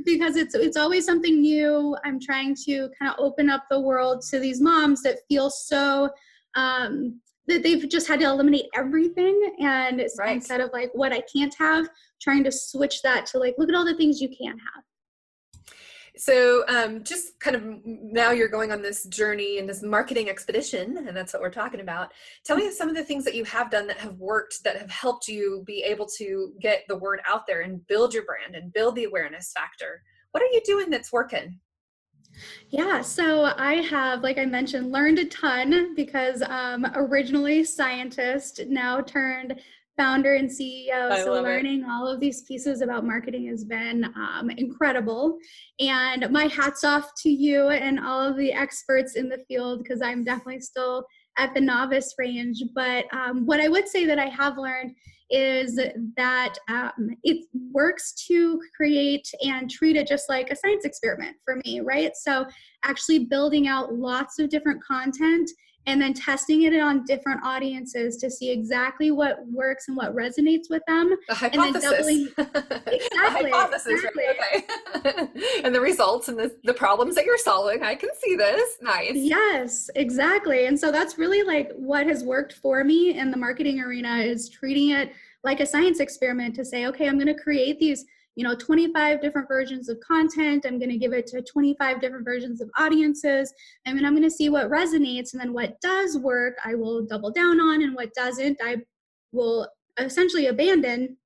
because 0.05 0.35
it's 0.35 0.55
it's 0.55 0.77
always 0.77 1.05
something 1.05 1.41
new. 1.41 1.97
I'm 2.05 2.19
trying 2.19 2.55
to 2.65 2.89
kind 2.99 3.11
of 3.11 3.15
open 3.19 3.49
up 3.49 3.65
the 3.69 3.79
world 3.79 4.23
to 4.29 4.39
these 4.39 4.61
moms 4.61 5.03
that 5.03 5.19
feel 5.27 5.49
so 5.49 6.09
um, 6.55 7.19
that 7.47 7.63
they've 7.63 7.87
just 7.89 8.07
had 8.07 8.21
to 8.21 8.25
eliminate 8.25 8.65
everything 8.75 9.55
and 9.59 10.01
right. 10.17 10.35
instead 10.35 10.61
of 10.61 10.69
like 10.71 10.89
what 10.93 11.11
I 11.11 11.21
can't 11.21 11.53
have, 11.55 11.87
trying 12.21 12.43
to 12.45 12.51
switch 12.51 13.01
that 13.01 13.25
to 13.27 13.37
like 13.37 13.55
look 13.57 13.69
at 13.69 13.75
all 13.75 13.85
the 13.85 13.95
things 13.95 14.21
you 14.21 14.29
can 14.29 14.57
have. 14.57 14.83
So, 16.15 16.63
um, 16.67 17.03
just 17.03 17.39
kind 17.39 17.55
of 17.55 17.63
now 17.85 18.31
you're 18.31 18.47
going 18.47 18.71
on 18.71 18.83
this 18.83 19.05
journey 19.05 19.57
and 19.57 19.67
this 19.67 19.81
marketing 19.81 20.29
expedition, 20.29 21.07
and 21.07 21.17
that's 21.17 21.33
what 21.33 21.41
we're 21.41 21.49
talking 21.49 21.79
about. 21.79 22.11
Tell 22.45 22.55
me 22.55 22.69
some 22.71 22.87
of 22.87 22.95
the 22.95 23.03
things 23.03 23.25
that 23.25 23.33
you 23.33 23.43
have 23.45 23.71
done 23.71 23.87
that 23.87 23.97
have 23.97 24.19
worked, 24.19 24.63
that 24.63 24.77
have 24.77 24.91
helped 24.91 25.27
you 25.27 25.63
be 25.65 25.81
able 25.81 26.05
to 26.17 26.53
get 26.61 26.83
the 26.87 26.97
word 26.97 27.21
out 27.27 27.47
there 27.47 27.61
and 27.61 27.85
build 27.87 28.13
your 28.13 28.25
brand 28.25 28.55
and 28.55 28.71
build 28.73 28.95
the 28.95 29.05
awareness 29.05 29.51
factor. 29.55 30.03
What 30.31 30.43
are 30.43 30.51
you 30.51 30.61
doing 30.65 30.91
that's 30.91 31.11
working? 31.11 31.59
Yeah, 32.69 33.01
so 33.01 33.45
I 33.57 33.75
have, 33.75 34.21
like 34.21 34.37
I 34.37 34.45
mentioned, 34.45 34.91
learned 34.91 35.19
a 35.19 35.25
ton 35.25 35.93
because 35.95 36.41
um, 36.43 36.85
originally 36.95 37.63
scientist, 37.63 38.61
now 38.67 39.01
turned 39.01 39.59
founder 39.97 40.35
and 40.35 40.49
CEO. 40.49 41.11
I 41.11 41.23
so 41.23 41.33
learning 41.33 41.81
it. 41.81 41.89
all 41.89 42.07
of 42.07 42.19
these 42.19 42.41
pieces 42.43 42.81
about 42.81 43.05
marketing 43.05 43.47
has 43.47 43.63
been 43.63 44.05
um, 44.15 44.49
incredible. 44.51 45.37
And 45.79 46.29
my 46.31 46.45
hats 46.45 46.83
off 46.83 47.11
to 47.21 47.29
you 47.29 47.69
and 47.69 47.99
all 47.99 48.21
of 48.21 48.37
the 48.37 48.51
experts 48.51 49.15
in 49.15 49.29
the 49.29 49.43
field 49.47 49.83
because 49.83 50.01
I'm 50.01 50.23
definitely 50.23 50.61
still 50.61 51.05
at 51.37 51.53
the 51.53 51.61
novice 51.61 52.13
range. 52.17 52.63
But 52.73 53.05
um, 53.13 53.45
what 53.45 53.59
I 53.59 53.67
would 53.67 53.87
say 53.87 54.05
that 54.05 54.19
I 54.19 54.27
have 54.29 54.57
learned 54.57 54.95
is 55.29 55.79
that 56.15 56.53
um, 56.69 57.09
it 57.23 57.45
works 57.71 58.13
to 58.27 58.59
create 58.75 59.27
and 59.41 59.69
treat 59.69 59.95
it 59.95 60.07
just 60.07 60.29
like 60.29 60.51
a 60.51 60.55
science 60.55 60.85
experiment 60.85 61.35
for 61.43 61.59
me, 61.65 61.79
right? 61.79 62.11
So 62.15 62.45
actually 62.83 63.25
building 63.25 63.67
out 63.67 63.93
lots 63.93 64.37
of 64.37 64.49
different 64.49 64.83
content 64.83 65.49
and 65.85 66.01
then 66.01 66.13
testing 66.13 66.63
it 66.63 66.79
on 66.79 67.03
different 67.05 67.41
audiences 67.43 68.17
to 68.17 68.29
see 68.29 68.51
exactly 68.51 69.11
what 69.11 69.45
works 69.47 69.87
and 69.87 69.97
what 69.97 70.15
resonates 70.15 70.69
with 70.69 70.81
them. 70.87 71.15
The 71.27 71.35
hypothesis. 71.35 71.75
And 71.75 71.83
then 71.83 71.91
doubling, 71.91 72.27
exactly. 72.87 73.51
the 73.51 73.57
hypothesis, 73.57 73.93
exactly. 73.93 74.23
Right? 74.53 74.63
Okay. 74.95 75.61
and 75.63 75.75
the 75.75 75.81
results 75.81 76.27
and 76.29 76.37
the, 76.37 76.55
the 76.63 76.73
problems 76.73 77.15
that 77.15 77.25
you're 77.25 77.37
solving. 77.37 77.83
I 77.83 77.95
can 77.95 78.09
see 78.21 78.35
this. 78.35 78.77
Nice. 78.81 79.15
Yes, 79.15 79.89
exactly. 79.95 80.65
And 80.65 80.79
so 80.79 80.91
that's 80.91 81.17
really 81.17 81.43
like 81.43 81.71
what 81.75 82.07
has 82.07 82.23
worked 82.23 82.53
for 82.53 82.83
me 82.83 83.17
in 83.17 83.31
the 83.31 83.37
marketing 83.37 83.79
arena 83.79 84.17
is 84.17 84.49
treating 84.49 84.91
it 84.91 85.11
like 85.43 85.59
a 85.59 85.65
science 85.65 85.99
experiment 85.99 86.55
to 86.55 86.65
say, 86.65 86.85
okay, 86.87 87.07
I'm 87.07 87.17
going 87.17 87.33
to 87.35 87.41
create 87.41 87.79
these 87.79 88.05
you 88.35 88.43
know 88.43 88.55
25 88.55 89.21
different 89.21 89.47
versions 89.47 89.89
of 89.89 89.99
content. 89.99 90.65
I'm 90.65 90.79
going 90.79 90.89
to 90.89 90.97
give 90.97 91.13
it 91.13 91.27
to 91.27 91.41
25 91.41 92.01
different 92.01 92.25
versions 92.25 92.61
of 92.61 92.69
audiences. 92.77 93.53
And 93.85 93.97
then 93.97 94.05
i'm 94.05 94.13
going 94.13 94.23
to 94.23 94.31
see 94.31 94.49
what 94.49 94.69
resonates 94.69 95.33
and 95.33 95.41
then 95.41 95.53
what 95.53 95.79
does 95.81 96.17
work 96.17 96.55
i 96.65 96.73
will 96.73 97.05
double 97.05 97.31
down 97.31 97.59
on 97.59 97.83
and 97.83 97.95
what 97.95 98.13
doesn't 98.13 98.57
i 98.63 98.77
will 99.31 99.67
essentially 99.99 100.47
abandon. 100.47 101.17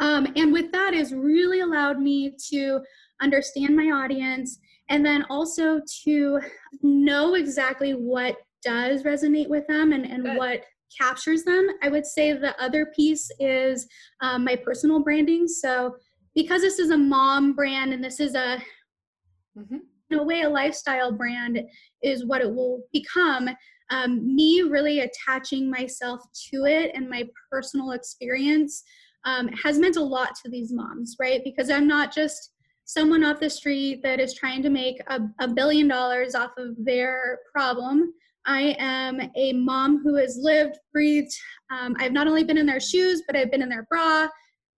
Um, 0.00 0.26
and 0.36 0.52
with 0.52 0.72
that 0.72 0.94
has 0.94 1.12
really 1.12 1.60
allowed 1.60 2.00
me 2.00 2.34
to 2.50 2.80
understand 3.20 3.76
my 3.76 3.90
audience 3.90 4.58
and 4.88 5.04
then 5.04 5.24
also 5.28 5.80
to 6.04 6.40
know 6.82 7.34
exactly 7.34 7.92
what 7.92 8.36
does 8.64 9.02
resonate 9.02 9.48
with 9.48 9.66
them 9.66 9.92
and, 9.92 10.06
and 10.06 10.36
what 10.36 10.64
captures 10.98 11.44
them. 11.44 11.68
I 11.82 11.88
would 11.88 12.06
say 12.06 12.32
the 12.32 12.60
other 12.60 12.86
piece 12.96 13.30
is 13.38 13.86
um, 14.20 14.44
my 14.44 14.56
personal 14.56 15.00
branding. 15.00 15.46
So 15.46 15.94
because 16.34 16.62
this 16.62 16.78
is 16.78 16.90
a 16.90 16.98
mom 16.98 17.54
brand 17.54 17.92
and 17.92 18.02
this 18.02 18.20
is 18.20 18.34
a 18.34 18.62
mm-hmm. 19.56 19.76
in 20.10 20.18
a 20.18 20.22
way 20.22 20.42
a 20.42 20.48
lifestyle 20.48 21.12
brand 21.12 21.60
is 22.02 22.26
what 22.26 22.40
it 22.40 22.54
will 22.54 22.82
become 22.92 23.48
um, 23.90 24.34
me 24.36 24.62
really 24.62 25.00
attaching 25.00 25.70
myself 25.70 26.20
to 26.50 26.64
it 26.64 26.92
and 26.94 27.08
my 27.08 27.24
personal 27.50 27.92
experience 27.92 28.82
um, 29.24 29.48
has 29.48 29.78
meant 29.78 29.96
a 29.96 30.02
lot 30.02 30.34
to 30.42 30.50
these 30.50 30.72
moms 30.72 31.16
right 31.20 31.42
because 31.44 31.70
i'm 31.70 31.88
not 31.88 32.14
just 32.14 32.52
someone 32.84 33.22
off 33.22 33.38
the 33.38 33.50
street 33.50 34.00
that 34.02 34.18
is 34.18 34.34
trying 34.34 34.62
to 34.62 34.70
make 34.70 35.00
a, 35.08 35.20
a 35.40 35.48
billion 35.48 35.86
dollars 35.86 36.34
off 36.34 36.52
of 36.58 36.74
their 36.78 37.38
problem 37.52 38.12
I 38.46 38.74
am 38.78 39.20
a 39.36 39.52
mom 39.52 40.02
who 40.02 40.16
has 40.16 40.38
lived, 40.40 40.78
breathed. 40.92 41.32
Um, 41.70 41.94
I've 41.98 42.12
not 42.12 42.26
only 42.26 42.44
been 42.44 42.58
in 42.58 42.66
their 42.66 42.80
shoes, 42.80 43.22
but 43.26 43.36
I've 43.36 43.50
been 43.50 43.62
in 43.62 43.68
their 43.68 43.86
bra 43.90 44.28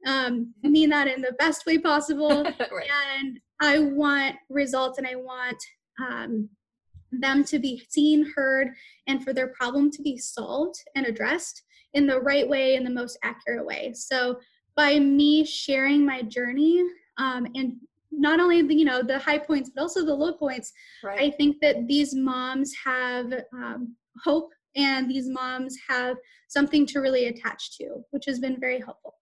um, 0.06 0.52
mean 0.62 0.90
that 0.90 1.08
in 1.08 1.22
the 1.22 1.32
best 1.38 1.66
way 1.66 1.78
possible. 1.78 2.44
right. 2.72 2.88
And 3.18 3.38
I 3.60 3.78
want 3.78 4.36
results 4.48 4.98
and 4.98 5.06
I 5.06 5.14
want 5.14 5.62
um, 6.00 6.48
them 7.12 7.44
to 7.44 7.58
be 7.58 7.82
seen, 7.88 8.30
heard, 8.34 8.68
and 9.06 9.22
for 9.22 9.32
their 9.32 9.48
problem 9.48 9.90
to 9.92 10.02
be 10.02 10.16
solved 10.18 10.76
and 10.94 11.06
addressed 11.06 11.62
in 11.94 12.06
the 12.06 12.20
right 12.20 12.48
way, 12.48 12.74
in 12.74 12.84
the 12.84 12.90
most 12.90 13.18
accurate 13.22 13.66
way. 13.66 13.92
So 13.94 14.38
by 14.76 14.98
me 14.98 15.44
sharing 15.44 16.04
my 16.04 16.22
journey 16.22 16.82
um, 17.18 17.46
and 17.54 17.74
not 18.10 18.40
only 18.40 18.62
the 18.62 18.74
you 18.74 18.84
know 18.84 19.02
the 19.02 19.18
high 19.18 19.38
points 19.38 19.70
but 19.74 19.82
also 19.82 20.04
the 20.04 20.14
low 20.14 20.32
points 20.32 20.72
right. 21.02 21.20
i 21.20 21.30
think 21.30 21.56
that 21.60 21.86
these 21.88 22.14
moms 22.14 22.72
have 22.84 23.32
um, 23.54 23.94
hope 24.22 24.50
and 24.76 25.10
these 25.10 25.28
moms 25.28 25.76
have 25.88 26.16
something 26.48 26.86
to 26.86 27.00
really 27.00 27.26
attach 27.26 27.76
to 27.76 28.02
which 28.10 28.24
has 28.26 28.38
been 28.38 28.60
very 28.60 28.78
helpful 28.78 29.14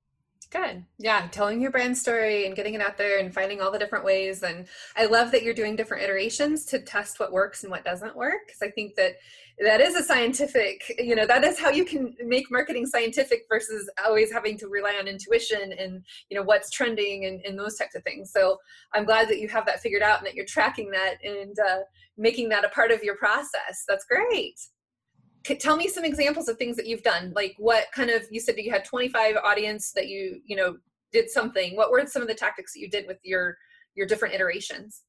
Good. 0.50 0.84
Yeah, 0.98 1.28
telling 1.30 1.60
your 1.60 1.70
brand 1.70 1.96
story 1.96 2.44
and 2.44 2.56
getting 2.56 2.74
it 2.74 2.80
out 2.80 2.98
there 2.98 3.20
and 3.20 3.32
finding 3.32 3.60
all 3.60 3.70
the 3.70 3.78
different 3.78 4.04
ways. 4.04 4.42
And 4.42 4.66
I 4.96 5.06
love 5.06 5.30
that 5.30 5.44
you're 5.44 5.54
doing 5.54 5.76
different 5.76 6.02
iterations 6.02 6.64
to 6.66 6.80
test 6.80 7.20
what 7.20 7.30
works 7.30 7.62
and 7.62 7.70
what 7.70 7.84
doesn't 7.84 8.16
work. 8.16 8.48
Because 8.48 8.60
I 8.60 8.70
think 8.72 8.96
that 8.96 9.12
that 9.60 9.80
is 9.80 9.94
a 9.94 10.02
scientific, 10.02 10.92
you 10.98 11.14
know, 11.14 11.24
that 11.24 11.44
is 11.44 11.60
how 11.60 11.70
you 11.70 11.84
can 11.84 12.16
make 12.24 12.50
marketing 12.50 12.86
scientific 12.86 13.44
versus 13.48 13.88
always 14.04 14.32
having 14.32 14.58
to 14.58 14.66
rely 14.66 14.96
on 14.98 15.06
intuition 15.06 15.72
and, 15.78 16.02
you 16.30 16.36
know, 16.36 16.42
what's 16.42 16.70
trending 16.70 17.26
and, 17.26 17.40
and 17.46 17.56
those 17.56 17.76
types 17.76 17.94
of 17.94 18.02
things. 18.02 18.32
So 18.32 18.56
I'm 18.92 19.04
glad 19.04 19.28
that 19.28 19.38
you 19.38 19.46
have 19.48 19.66
that 19.66 19.80
figured 19.80 20.02
out 20.02 20.18
and 20.18 20.26
that 20.26 20.34
you're 20.34 20.46
tracking 20.46 20.90
that 20.90 21.18
and 21.22 21.56
uh, 21.60 21.78
making 22.18 22.48
that 22.48 22.64
a 22.64 22.70
part 22.70 22.90
of 22.90 23.04
your 23.04 23.16
process. 23.16 23.84
That's 23.86 24.04
great 24.04 24.58
tell 25.44 25.76
me 25.76 25.88
some 25.88 26.04
examples 26.04 26.48
of 26.48 26.56
things 26.56 26.76
that 26.76 26.86
you've 26.86 27.02
done. 27.02 27.32
Like 27.34 27.54
what 27.58 27.86
kind 27.94 28.10
of 28.10 28.24
you 28.30 28.40
said 28.40 28.56
you 28.58 28.70
had 28.70 28.84
25 28.84 29.36
audience 29.36 29.92
that 29.92 30.08
you 30.08 30.40
you 30.44 30.56
know 30.56 30.76
did 31.12 31.30
something. 31.30 31.76
What 31.76 31.90
were 31.90 32.06
some 32.06 32.22
of 32.22 32.28
the 32.28 32.34
tactics 32.34 32.74
that 32.74 32.80
you 32.80 32.88
did 32.88 33.06
with 33.06 33.18
your 33.22 33.56
your 33.94 34.06
different 34.06 34.34
iterations? 34.34 35.02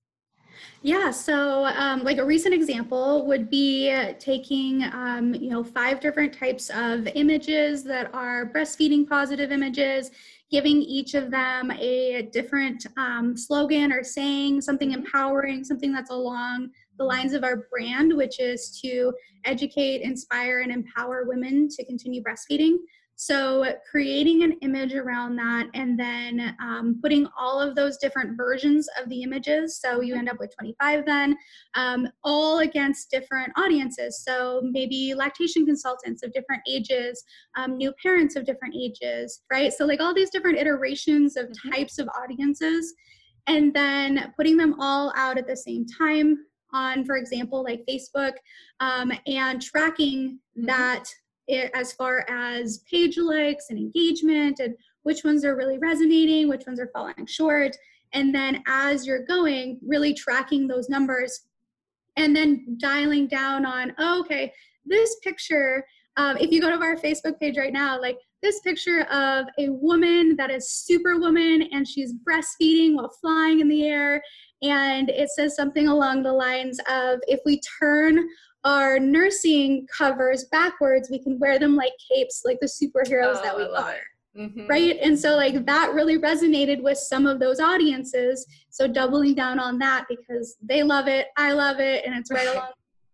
Yeah, 0.83 1.11
so 1.11 1.65
um, 1.65 2.03
like 2.03 2.17
a 2.17 2.25
recent 2.25 2.53
example 2.53 3.25
would 3.27 3.49
be 3.49 3.95
taking, 4.19 4.83
um, 4.93 5.33
you 5.33 5.49
know, 5.49 5.63
five 5.63 5.99
different 5.99 6.33
types 6.33 6.69
of 6.69 7.07
images 7.15 7.83
that 7.85 8.13
are 8.13 8.51
breastfeeding 8.51 9.07
positive 9.07 9.51
images, 9.51 10.11
giving 10.51 10.81
each 10.81 11.13
of 11.13 11.31
them 11.31 11.71
a 11.71 12.29
different 12.33 12.85
um, 12.97 13.35
slogan 13.37 13.91
or 13.91 14.03
saying 14.03 14.61
something 14.61 14.91
empowering, 14.91 15.63
something 15.63 15.91
that's 15.91 16.11
along 16.11 16.69
the 17.01 17.07
lines 17.07 17.33
of 17.33 17.43
our 17.43 17.67
brand, 17.71 18.15
which 18.15 18.39
is 18.39 18.79
to 18.79 19.11
educate, 19.45 20.01
inspire, 20.01 20.59
and 20.59 20.71
empower 20.71 21.23
women 21.25 21.67
to 21.67 21.83
continue 21.83 22.21
breastfeeding. 22.21 22.77
So, 23.15 23.65
creating 23.89 24.43
an 24.43 24.53
image 24.61 24.93
around 24.93 25.35
that 25.35 25.67
and 25.73 25.99
then 25.99 26.55
um, 26.61 26.99
putting 27.01 27.27
all 27.37 27.59
of 27.59 27.75
those 27.75 27.97
different 27.97 28.37
versions 28.37 28.87
of 28.99 29.09
the 29.09 29.23
images. 29.23 29.79
So, 29.79 30.01
you 30.01 30.15
end 30.15 30.29
up 30.29 30.37
with 30.39 30.53
25 30.55 31.05
then, 31.05 31.35
um, 31.75 32.07
all 32.23 32.59
against 32.59 33.09
different 33.09 33.51
audiences. 33.57 34.23
So, 34.23 34.61
maybe 34.63 35.15
lactation 35.15 35.65
consultants 35.65 36.23
of 36.23 36.33
different 36.33 36.61
ages, 36.67 37.23
um, 37.57 37.77
new 37.77 37.93
parents 38.01 38.35
of 38.35 38.45
different 38.45 38.75
ages, 38.75 39.41
right? 39.51 39.73
So, 39.73 39.85
like 39.85 40.01
all 40.01 40.13
these 40.13 40.31
different 40.31 40.59
iterations 40.59 41.35
of 41.35 41.45
mm-hmm. 41.47 41.71
types 41.71 41.97
of 41.97 42.07
audiences, 42.19 42.93
and 43.47 43.73
then 43.73 44.33
putting 44.37 44.57
them 44.57 44.79
all 44.79 45.11
out 45.15 45.37
at 45.37 45.47
the 45.47 45.57
same 45.57 45.85
time 45.97 46.37
on, 46.73 47.05
for 47.05 47.17
example, 47.17 47.63
like 47.63 47.86
Facebook, 47.88 48.34
um, 48.79 49.12
and 49.27 49.62
tracking 49.62 50.39
mm-hmm. 50.57 50.65
that 50.65 51.05
it, 51.47 51.71
as 51.73 51.93
far 51.93 52.25
as 52.29 52.79
page 52.89 53.17
likes 53.17 53.69
and 53.69 53.77
engagement 53.79 54.60
and 54.60 54.75
which 55.03 55.23
ones 55.23 55.43
are 55.43 55.55
really 55.55 55.77
resonating, 55.79 56.47
which 56.47 56.65
ones 56.67 56.79
are 56.79 56.91
falling 56.93 57.25
short. 57.25 57.75
And 58.13 58.34
then 58.34 58.62
as 58.67 59.07
you're 59.07 59.25
going, 59.25 59.79
really 59.86 60.13
tracking 60.13 60.67
those 60.67 60.89
numbers 60.89 61.41
and 62.17 62.36
then 62.36 62.77
dialing 62.79 63.27
down 63.27 63.65
on, 63.65 63.93
oh, 63.97 64.19
okay, 64.21 64.53
this 64.86 65.15
picture, 65.23 65.86
um, 66.17 66.38
if 66.38 66.51
you 66.51 66.62
go 66.62 66.69
to 66.69 66.84
our 66.84 66.97
Facebook 66.97 67.39
page 67.39 67.57
right 67.57 67.73
now, 67.73 67.99
like 67.99 68.17
this 68.41 68.60
picture 68.62 69.03
of 69.12 69.45
a 69.57 69.69
woman 69.69 70.36
that 70.36 70.51
is 70.51 70.71
superwoman 70.71 71.69
and 71.71 71.88
she's 71.88 72.13
breastfeeding 72.13 72.95
while 72.95 73.12
flying 73.21 73.60
in 73.60 73.69
the 73.69 73.86
air. 73.86 74.21
And 74.62 75.10
it 75.10 75.30
says 75.30 75.56
something 75.56 75.88
along 75.88 76.24
the 76.24 76.34
lines 76.34 76.80
of 76.89 77.19
if 77.28 77.39
we 77.45 77.62
turn 77.80 78.28
our 78.63 79.00
nursing 79.00 79.88
covers 79.95 80.45
backwards, 80.52 81.10
we 81.10 81.19
can 81.19 81.39
wear 81.39 81.58
them 81.58 81.76
like 81.76 81.93
capes, 82.12 82.43
like 82.45 82.60
the 82.60 82.67
superheroes 82.67 83.38
oh, 83.38 83.41
that 83.43 83.58
we 83.58 83.63
are. 83.63 83.95
Mm-hmm. 84.38 84.67
Right. 84.67 84.97
And 85.02 85.19
so, 85.19 85.36
like, 85.36 85.65
that 85.65 85.93
really 85.93 86.17
resonated 86.17 86.82
with 86.82 86.97
some 86.97 87.28
of 87.28 87.39
those 87.39 87.60
audiences. 87.60 88.47
So, 88.69 88.88
doubling 88.88 89.36
down 89.36 89.60
on 89.60 89.78
that 89.80 90.06
because 90.08 90.56
they 90.62 90.84
love 90.84 91.10
it, 91.10 91.28
I 91.36 91.52
love 91.52 91.82
it, 91.82 92.06
and 92.06 92.15
it's 92.15 92.32
right 92.32 92.47
along 92.54 92.69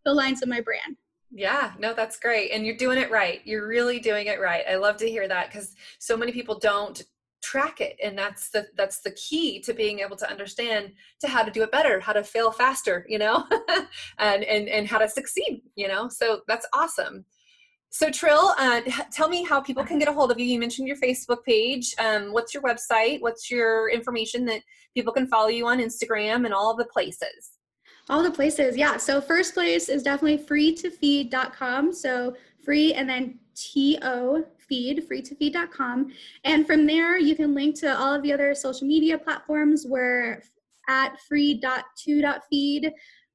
the 0.06 0.14
lines 0.14 0.44
of 0.44 0.50
my 0.50 0.62
brand. 0.62 0.96
Yeah, 1.32 1.74
no, 1.80 1.94
that's 1.94 2.20
great. 2.20 2.52
And 2.52 2.66
you're 2.66 2.78
doing 2.78 2.98
it 3.00 3.12
right. 3.12 3.42
You're 3.46 3.68
really 3.68 4.00
doing 4.00 4.28
it 4.28 4.40
right. 4.40 4.64
I 4.70 4.76
love 4.76 4.98
to 4.98 5.10
hear 5.10 5.28
that 5.28 5.50
because 5.50 5.76
so 6.00 6.16
many 6.16 6.32
people 6.32 6.60
don't 6.60 7.04
track 7.42 7.82
it 7.82 7.96
and 8.04 8.18
that's 8.18 8.50
the 8.50 8.68
that's 8.76 9.00
the 9.02 9.12
key 9.12 9.60
to 9.60 9.74
being 9.74 10.00
able 10.00 10.16
to 10.16 10.30
understand 10.30 10.92
to 11.20 11.28
how 11.28 11.44
to 11.44 11.52
do 11.52 11.64
it 11.64 11.72
better 11.72 12.00
how 12.00 12.12
to 12.12 12.24
fail 12.24 12.52
faster 12.52 13.06
you 13.08 13.20
know 13.20 13.46
and 14.20 14.44
and 14.44 14.68
and 14.68 14.88
how 14.88 14.98
to 14.98 15.08
succeed 15.08 15.62
you 15.76 15.88
know 15.88 16.10
so 16.10 16.42
that's 16.48 16.68
awesome 16.74 17.24
so 17.90 18.10
trill 18.10 18.54
uh, 18.58 18.82
tell 19.12 19.30
me 19.30 19.44
how 19.44 19.62
people 19.62 19.84
can 19.84 20.00
get 20.00 20.08
a 20.08 20.14
hold 20.14 20.32
of 20.32 20.40
you 20.40 20.46
you 20.46 20.60
mentioned 20.60 20.88
your 20.88 20.98
facebook 20.98 21.44
page 21.44 21.94
um, 22.00 22.34
what's 22.34 22.54
your 22.54 22.64
website 22.64 23.22
what's 23.22 23.52
your 23.52 23.90
information 23.92 24.44
that 24.46 24.62
people 24.96 25.14
can 25.14 25.28
follow 25.28 25.48
you 25.48 25.68
on 25.68 25.80
instagram 25.80 26.46
and 26.46 26.54
all 26.54 26.76
the 26.76 26.86
places 26.86 27.58
all 28.10 28.24
the 28.24 28.32
places, 28.32 28.78
yeah. 28.78 28.98
So 28.98 29.20
first 29.20 29.54
place 29.54 29.90
is 29.90 30.02
definitely 30.02 30.38
freetofeed.com. 30.38 31.94
So 31.94 32.36
free 32.64 32.94
and 32.94 33.10
then 33.10 33.40
T-O 33.56 34.46
feed, 34.68 35.08
freetofeed.com. 35.10 36.12
And 36.44 36.66
from 36.66 36.86
there, 36.86 37.18
you 37.18 37.36
can 37.36 37.54
link 37.54 37.80
to 37.80 37.98
all 37.98 38.14
of 38.14 38.24
the 38.24 38.34
other 38.34 38.54
social 38.56 38.88
media 38.88 39.18
platforms. 39.18 39.86
We're 39.88 40.42
at 40.90 41.20
free.to.feed. 41.28 42.92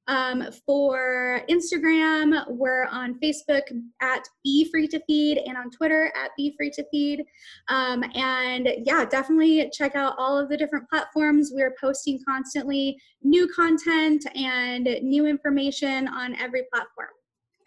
Um, 0.07 0.45
for 0.65 1.41
Instagram, 1.49 2.43
we're 2.49 2.87
on 2.87 3.17
Facebook 3.21 3.61
at 4.01 4.27
Be 4.43 4.69
Free 4.69 4.87
to 4.89 5.01
Feed 5.07 5.37
and 5.37 5.55
on 5.55 5.71
Twitter 5.71 6.11
at 6.15 6.31
Be 6.35 6.53
Free 6.57 6.71
to 6.71 6.85
Feed. 6.91 7.23
Um, 7.69 8.03
and 8.13 8.67
yeah, 8.85 9.05
definitely 9.05 9.69
check 9.71 9.95
out 9.95 10.15
all 10.17 10.37
of 10.37 10.49
the 10.49 10.57
different 10.57 10.89
platforms. 10.89 11.51
We're 11.53 11.75
posting 11.79 12.19
constantly 12.27 12.97
new 13.21 13.47
content 13.55 14.25
and 14.35 14.83
new 15.03 15.25
information 15.25 16.09
on 16.09 16.35
every 16.35 16.63
platform. 16.73 17.09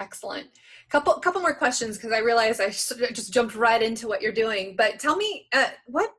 Excellent. 0.00 0.48
Couple 0.90 1.14
couple 1.14 1.40
more 1.40 1.54
questions 1.54 1.96
because 1.96 2.12
I 2.12 2.18
realize 2.18 2.60
I 2.60 2.68
just 2.68 3.32
jumped 3.32 3.54
right 3.54 3.82
into 3.82 4.08
what 4.08 4.22
you're 4.22 4.32
doing. 4.32 4.74
But 4.76 4.98
tell 4.98 5.16
me, 5.16 5.48
uh, 5.54 5.68
what 5.86 6.10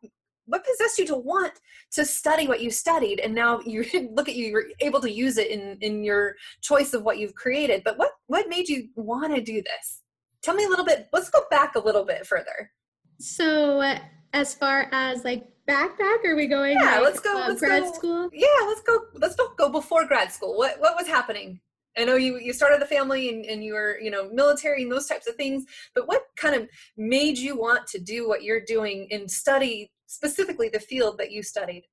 what 0.47 0.65
possessed 0.65 0.97
you 0.97 1.05
to 1.05 1.15
want 1.15 1.53
to 1.91 2.03
study 2.03 2.47
what 2.47 2.61
you 2.61 2.71
studied 2.71 3.19
and 3.19 3.35
now 3.35 3.59
you 3.65 3.85
look 4.13 4.27
at 4.27 4.35
you 4.35 4.47
you're 4.47 4.65
able 4.79 4.99
to 4.99 5.11
use 5.11 5.37
it 5.37 5.51
in 5.51 5.77
in 5.81 6.03
your 6.03 6.35
choice 6.61 6.93
of 6.93 7.03
what 7.03 7.17
you've 7.17 7.35
created 7.35 7.83
but 7.83 7.97
what 7.97 8.11
what 8.27 8.49
made 8.49 8.67
you 8.67 8.87
want 8.95 9.33
to 9.35 9.41
do 9.41 9.61
this 9.61 10.01
tell 10.41 10.55
me 10.55 10.63
a 10.63 10.69
little 10.69 10.85
bit 10.85 11.07
let's 11.13 11.29
go 11.29 11.41
back 11.51 11.75
a 11.75 11.79
little 11.79 12.03
bit 12.03 12.25
further 12.25 12.71
so 13.19 13.95
as 14.33 14.53
far 14.53 14.89
as 14.91 15.23
like 15.23 15.47
backpack 15.67 16.23
are 16.25 16.35
we 16.35 16.47
going 16.47 16.77
yeah 16.77 16.95
like, 16.95 17.03
let's 17.03 17.19
go 17.19 17.43
uh, 17.43 17.47
let's 17.49 17.59
grad 17.59 17.83
go, 17.83 17.93
school 17.93 18.29
yeah 18.33 18.47
let's 18.65 18.81
go 18.81 18.99
let's 19.15 19.35
go 19.57 19.69
before 19.69 20.05
grad 20.05 20.31
school 20.31 20.57
what 20.57 20.79
what 20.79 20.95
was 20.95 21.07
happening 21.07 21.59
I 21.97 22.03
know 22.03 22.15
you 22.15 22.39
you 22.39 22.53
started 22.53 22.81
the 22.81 22.85
family 22.85 23.29
and, 23.29 23.45
and 23.45 23.63
you 23.63 23.73
were 23.73 23.99
you 23.99 24.11
know 24.11 24.29
military 24.31 24.83
and 24.83 24.91
those 24.91 25.07
types 25.07 25.27
of 25.27 25.35
things, 25.35 25.65
but 25.95 26.07
what 26.07 26.23
kind 26.35 26.55
of 26.55 26.69
made 26.95 27.37
you 27.37 27.57
want 27.57 27.87
to 27.87 27.99
do 27.99 28.27
what 28.27 28.43
you're 28.43 28.63
doing 28.65 29.07
and 29.11 29.29
study 29.29 29.91
specifically 30.05 30.69
the 30.69 30.79
field 30.79 31.17
that 31.17 31.31
you 31.31 31.43
studied? 31.43 31.83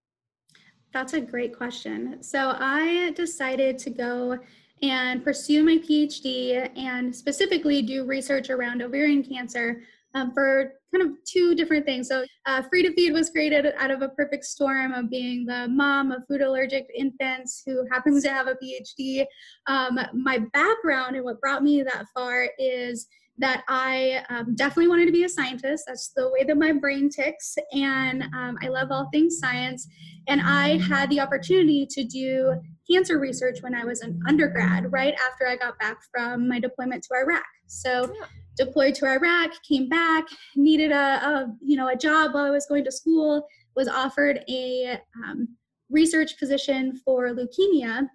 That's 0.93 1.15
a 1.15 1.21
great 1.21 1.57
question. 1.57 2.23
So 2.23 2.55
I 2.59 3.13
decided 3.17 3.79
to 3.79 3.91
go 3.91 4.39
and 4.83 5.25
pursue 5.25 5.65
my 5.65 5.79
PhD 5.79 6.71
and 6.77 7.15
specifically 7.15 7.83
do 7.83 8.05
research 8.05 8.51
around 8.51 8.83
ovarian 8.83 9.23
cancer 9.23 9.83
um, 10.15 10.33
for 10.33 10.73
kind 10.95 11.09
of 11.09 11.17
two 11.25 11.55
different 11.55 11.85
things. 11.85 12.09
So, 12.09 12.25
uh, 12.47 12.63
Free 12.63 12.83
to 12.83 12.93
Feed 12.95 13.13
was 13.13 13.31
created 13.31 13.67
out 13.77 13.91
of 13.91 14.03
a 14.03 14.09
perfect 14.11 14.45
storm 14.45 14.93
of 14.93 15.11
being 15.11 15.45
the 15.45 15.69
mom 15.69 16.13
of 16.13 16.23
food 16.29 16.41
allergic 16.41 16.87
infants 16.97 17.63
who 17.67 17.87
happens 17.91 18.23
to 18.23 18.31
have 18.31 18.47
a 18.47 18.55
PhD. 18.55 19.27
Um, 19.67 19.99
my 20.13 20.39
background 20.53 21.17
and 21.17 21.25
what 21.25 21.41
brought 21.41 21.63
me 21.63 21.83
that 21.83 22.07
far 22.15 22.49
is 22.59 23.07
that 23.39 23.65
I 23.69 24.25
um, 24.29 24.55
definitely 24.55 24.89
wanted 24.89 25.07
to 25.07 25.13
be 25.13 25.25
a 25.25 25.29
scientist. 25.29 25.85
That's 25.89 26.13
the 26.15 26.31
way 26.31 26.45
that 26.45 26.57
my 26.57 26.71
brain 26.71 27.11
ticks. 27.11 27.57
And 27.73 28.23
um, 28.35 28.57
I 28.63 28.69
love 28.69 28.93
all 28.93 29.09
things 29.13 29.39
science. 29.39 29.89
And 30.29 30.41
I 30.41 30.79
had 30.79 31.11
the 31.11 31.19
opportunity 31.19 31.85
to 31.91 32.05
do 32.05 32.55
cancer 32.89 33.19
research 33.19 33.59
when 33.61 33.75
I 33.75 33.85
was 33.85 34.03
an 34.03 34.21
undergrad, 34.29 34.93
right 34.93 35.15
after 35.29 35.49
I 35.49 35.57
got 35.57 35.79
back 35.81 35.99
from 36.13 36.49
my 36.49 36.61
deployment 36.61 37.03
to 37.05 37.15
Iraq. 37.17 37.45
So. 37.67 38.15
Deployed 38.57 38.95
to 38.97 39.07
Iraq, 39.07 39.51
came 39.69 39.89
back, 39.89 40.25
needed 40.57 40.93
a, 40.93 40.97
a, 40.97 41.57
you 41.61 41.77
know 41.77 41.89
a 41.89 41.97
job 41.97 42.35
while 42.35 42.45
I 42.45 42.51
was 42.51 42.67
going 42.67 42.85
to 42.85 42.93
school, 42.93 43.47
was 43.77 43.89
offered 43.89 44.45
a 44.49 44.99
um, 45.25 45.49
research 45.91 46.39
position 46.39 47.01
for 47.05 47.35
leukemia 47.35 48.09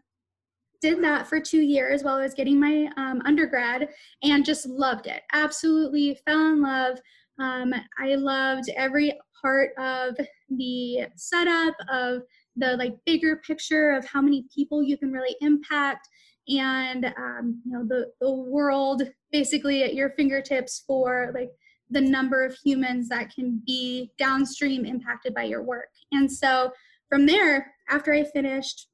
did 0.82 1.04
that 1.04 1.28
for 1.28 1.40
two 1.40 1.62
years 1.62 2.04
while 2.04 2.16
I 2.16 2.24
was 2.24 2.34
getting 2.34 2.60
my 2.60 2.90
um, 2.98 3.22
undergrad 3.26 3.90
and 4.24 4.46
just 4.46 4.66
loved 4.66 5.08
it. 5.08 5.22
Absolutely 5.34 6.20
fell 6.26 6.52
in 6.52 6.62
love. 6.62 7.00
Um, 7.40 7.74
I 7.98 8.16
loved 8.16 8.70
every 8.76 9.18
part 9.42 9.72
of 9.78 10.16
the 10.50 11.08
setup 11.16 11.76
of 11.92 12.24
the 12.56 12.76
like 12.78 12.96
bigger 13.06 13.38
picture 13.38 13.92
of 13.92 14.06
how 14.06 14.22
many 14.22 14.46
people 14.54 14.84
you 14.84 14.98
can 14.98 15.12
really 15.12 15.36
impact 15.42 16.08
and 16.50 17.06
um, 17.18 17.62
you 17.66 17.72
know 17.72 17.86
the, 17.86 18.12
the 18.22 18.32
world 18.32 19.04
basically 19.32 19.84
at 19.84 19.94
your 19.94 20.12
fingertips 20.12 20.84
for 20.86 21.32
like 21.34 21.52
the 21.92 22.02
number 22.02 22.46
of 22.46 22.56
humans 22.64 23.10
that 23.10 23.34
can 23.34 23.62
be 23.66 24.12
downstream 24.18 24.86
impacted 24.86 25.34
by 25.34 25.44
your 25.44 25.64
work 25.64 25.90
and 26.12 26.32
so 26.32 26.72
from 27.08 27.26
there 27.26 27.74
after 27.90 28.14
i 28.14 28.24
finished 28.24 28.90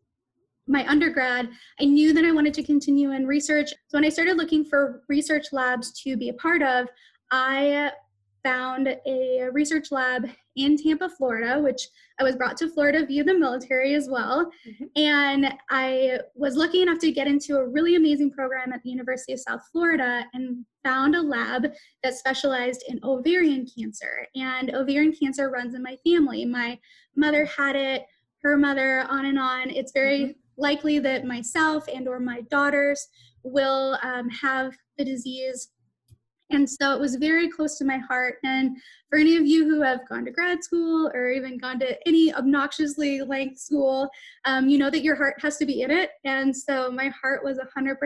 my 0.68 0.88
undergrad, 0.88 1.50
I 1.80 1.86
knew 1.86 2.14
that 2.14 2.26
I 2.26 2.32
wanted 2.32 2.54
to 2.56 2.64
continue 2.64 3.12
in 3.12 3.28
research. 3.28 3.70
So 3.70 3.98
when 3.98 4.06
I 4.06 4.10
started 4.10 4.38
looking 4.38 4.66
for 4.66 5.04
research 5.08 5.48
labs 5.52 5.92
to 6.02 6.18
be 6.18 6.30
a 6.30 6.34
part 6.34 6.64
of, 6.64 6.88
I 7.32 7.92
found 8.46 8.96
a 9.08 9.50
research 9.52 9.92
lab 9.92 10.30
in 10.56 10.78
Tampa, 10.78 11.10
Florida, 11.10 11.60
which 11.60 11.88
I 12.20 12.24
was 12.24 12.36
brought 12.36 12.58
to 12.58 12.70
Florida 12.70 13.04
via 13.06 13.24
the 13.24 13.34
military 13.34 13.96
as 13.96 14.08
well. 14.08 14.52
Mm-hmm. 14.68 14.86
And 14.96 15.54
I 15.72 16.20
was 16.36 16.56
lucky 16.56 16.84
enough 16.84 17.00
to 17.00 17.12
get 17.12 17.28
into 17.28 17.58
a 17.58 17.68
really 17.68 17.96
amazing 17.96 18.30
program 18.32 18.72
at 18.72 18.84
the 18.84 18.92
University 18.92 19.34
of 19.34 19.40
South 19.40 19.62
Florida 19.72 20.26
and 20.34 20.64
found 20.84 21.16
a 21.16 21.22
lab 21.22 21.74
that 22.04 22.14
specialized 22.14 22.84
in 22.88 23.00
ovarian 23.04 23.66
cancer. 23.66 24.28
And 24.36 24.74
ovarian 24.76 25.14
cancer 25.14 25.50
runs 25.50 25.74
in 25.74 25.82
my 25.82 25.98
family. 26.06 26.46
My 26.46 26.78
mother 27.16 27.46
had 27.46 27.76
it, 27.76 28.04
her 28.44 28.58
mother, 28.58 29.08
on 29.10 29.26
and 29.26 29.40
on. 29.40 29.72
It's 29.72 29.92
very 29.92 30.20
mm-hmm 30.20 30.32
likely 30.58 31.00
that 31.00 31.26
myself 31.26 31.86
and 31.94 32.08
or 32.08 32.20
my 32.20 32.42
daughters 32.50 33.08
will 33.44 33.98
um, 34.02 34.30
have 34.30 34.76
the 34.98 35.06
disease 35.06 35.70
and 36.52 36.70
so 36.70 36.94
it 36.94 37.00
was 37.00 37.16
very 37.16 37.50
close 37.50 37.78
to 37.78 37.86
my 37.86 37.98
heart. 37.98 38.36
And 38.44 38.78
for 39.10 39.18
any 39.18 39.36
of 39.36 39.46
you 39.46 39.66
who 39.66 39.82
have 39.82 40.08
gone 40.08 40.26
to 40.26 40.32
grad 40.32 40.64
school 40.64 41.10
or 41.14 41.30
even 41.30 41.58
gone 41.58 41.80
to 41.80 42.08
any 42.08 42.34
obnoxiously 42.34 43.22
length 43.22 43.60
school 43.60 44.10
um, 44.46 44.70
you 44.70 44.78
know 44.78 44.90
that 44.90 45.04
your 45.04 45.16
heart 45.16 45.36
has 45.42 45.58
to 45.58 45.66
be 45.66 45.82
in 45.82 45.92
it. 45.92 46.12
And 46.24 46.56
so 46.56 46.92
my 46.92 47.12
heart 47.22 47.44
was 47.44 47.58
100% 47.58 47.98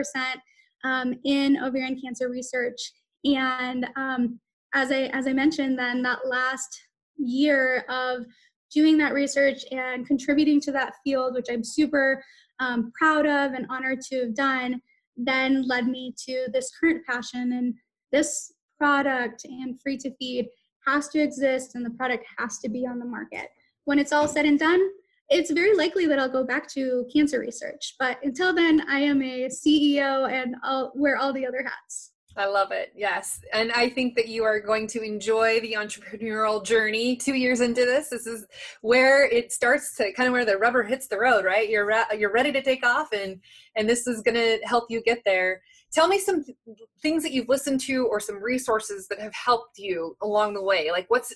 um, 0.84 1.14
in 1.24 1.58
ovarian 1.62 2.00
cancer 2.00 2.30
research. 2.30 2.80
And 3.24 3.86
um, 3.96 4.40
as 4.72 4.92
i 4.92 5.10
as 5.12 5.26
i 5.26 5.32
mentioned 5.32 5.76
then 5.76 6.00
that 6.00 6.20
last 6.26 6.80
year 7.18 7.84
of 7.88 8.24
doing 8.72 8.96
that 8.98 9.12
research 9.12 9.64
and 9.72 10.06
contributing 10.06 10.60
to 10.60 10.72
that 10.72 10.94
field, 11.04 11.34
which 11.34 11.46
I'm 11.50 11.64
super 11.64 12.22
um, 12.60 12.92
proud 12.96 13.26
of 13.26 13.52
and 13.52 13.66
honored 13.68 14.00
to 14.02 14.20
have 14.20 14.34
done, 14.34 14.80
then 15.16 15.66
led 15.66 15.88
me 15.88 16.14
to 16.28 16.46
this 16.52 16.70
current 16.78 17.04
passion. 17.06 17.52
And 17.52 17.74
this 18.12 18.52
product 18.78 19.44
and 19.44 19.80
free 19.80 19.96
to 19.98 20.14
feed 20.16 20.48
has 20.86 21.08
to 21.08 21.20
exist 21.20 21.74
and 21.74 21.84
the 21.84 21.90
product 21.90 22.24
has 22.38 22.58
to 22.58 22.68
be 22.68 22.86
on 22.86 22.98
the 22.98 23.04
market. 23.04 23.48
When 23.84 23.98
it's 23.98 24.12
all 24.12 24.28
said 24.28 24.46
and 24.46 24.58
done, 24.58 24.80
it's 25.28 25.50
very 25.50 25.76
likely 25.76 26.06
that 26.06 26.18
I'll 26.18 26.28
go 26.28 26.44
back 26.44 26.68
to 26.70 27.06
cancer 27.12 27.38
research. 27.38 27.94
But 27.98 28.18
until 28.24 28.54
then, 28.54 28.82
I 28.88 28.98
am 28.98 29.22
a 29.22 29.48
CEO 29.48 30.30
and 30.30 30.56
I'll 30.62 30.92
wear 30.94 31.16
all 31.16 31.32
the 31.32 31.46
other 31.46 31.62
hats. 31.62 32.12
I 32.36 32.46
love 32.46 32.70
it. 32.70 32.92
Yes. 32.94 33.40
And 33.52 33.72
I 33.72 33.88
think 33.88 34.14
that 34.14 34.28
you 34.28 34.44
are 34.44 34.60
going 34.60 34.86
to 34.88 35.02
enjoy 35.02 35.60
the 35.60 35.74
entrepreneurial 35.74 36.64
journey 36.64 37.16
two 37.16 37.34
years 37.34 37.60
into 37.60 37.84
this. 37.84 38.08
This 38.08 38.26
is 38.26 38.46
where 38.82 39.26
it 39.26 39.52
starts 39.52 39.96
to 39.96 40.12
kind 40.12 40.28
of 40.28 40.32
where 40.32 40.44
the 40.44 40.56
rubber 40.56 40.82
hits 40.82 41.08
the 41.08 41.18
road, 41.18 41.44
right? 41.44 41.68
You're, 41.68 41.86
re- 41.86 42.04
you're 42.16 42.32
ready 42.32 42.52
to 42.52 42.62
take 42.62 42.86
off 42.86 43.12
and, 43.12 43.40
and 43.76 43.88
this 43.88 44.06
is 44.06 44.22
going 44.22 44.36
to 44.36 44.58
help 44.64 44.84
you 44.90 45.02
get 45.02 45.22
there. 45.24 45.60
Tell 45.92 46.08
me 46.08 46.18
some 46.18 46.44
th- 46.44 46.56
things 47.02 47.22
that 47.22 47.32
you've 47.32 47.48
listened 47.48 47.80
to 47.82 48.06
or 48.06 48.20
some 48.20 48.42
resources 48.42 49.08
that 49.08 49.20
have 49.20 49.34
helped 49.34 49.78
you 49.78 50.16
along 50.22 50.54
the 50.54 50.62
way. 50.62 50.90
Like 50.90 51.06
what's 51.08 51.34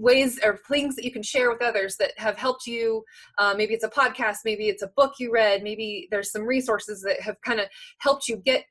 ways 0.00 0.40
or 0.42 0.58
things 0.68 0.96
that 0.96 1.04
you 1.04 1.12
can 1.12 1.22
share 1.22 1.50
with 1.50 1.62
others 1.62 1.96
that 1.96 2.12
have 2.16 2.36
helped 2.36 2.66
you 2.66 3.04
uh, 3.38 3.54
maybe 3.56 3.74
it's 3.74 3.84
a 3.84 3.88
podcast 3.88 4.38
maybe 4.44 4.68
it's 4.68 4.82
a 4.82 4.90
book 4.96 5.14
you 5.18 5.30
read 5.30 5.62
maybe 5.62 6.08
there's 6.10 6.32
some 6.32 6.42
resources 6.42 7.02
that 7.02 7.20
have 7.20 7.36
kind 7.42 7.60
of 7.60 7.66
helped 7.98 8.26
you 8.26 8.36
get 8.36 8.64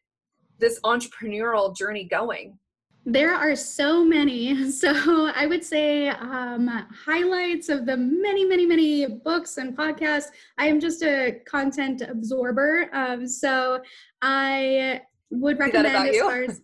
this 0.58 0.80
entrepreneurial 0.82 1.76
journey 1.76 2.04
going 2.04 2.58
there 3.06 3.34
are 3.34 3.56
so 3.56 4.04
many 4.04 4.72
so 4.84 4.92
i 5.36 5.46
would 5.46 5.64
say 5.64 6.10
um, 6.10 6.68
highlights 7.06 7.70
of 7.70 7.86
the 7.86 7.96
many 7.96 8.44
many 8.44 8.66
many 8.66 9.06
books 9.06 9.58
and 9.58 9.78
podcasts 9.78 10.28
i 10.58 10.66
am 10.66 10.80
just 10.80 11.04
a 11.04 11.40
content 11.48 12.02
absorber 12.02 12.90
um, 12.94 13.28
so 13.28 13.80
i 14.22 15.00
would 15.32 15.60
recommend 15.60 16.10
as 16.10 16.16
you? 16.16 16.24
far 16.24 16.44
as 16.44 16.62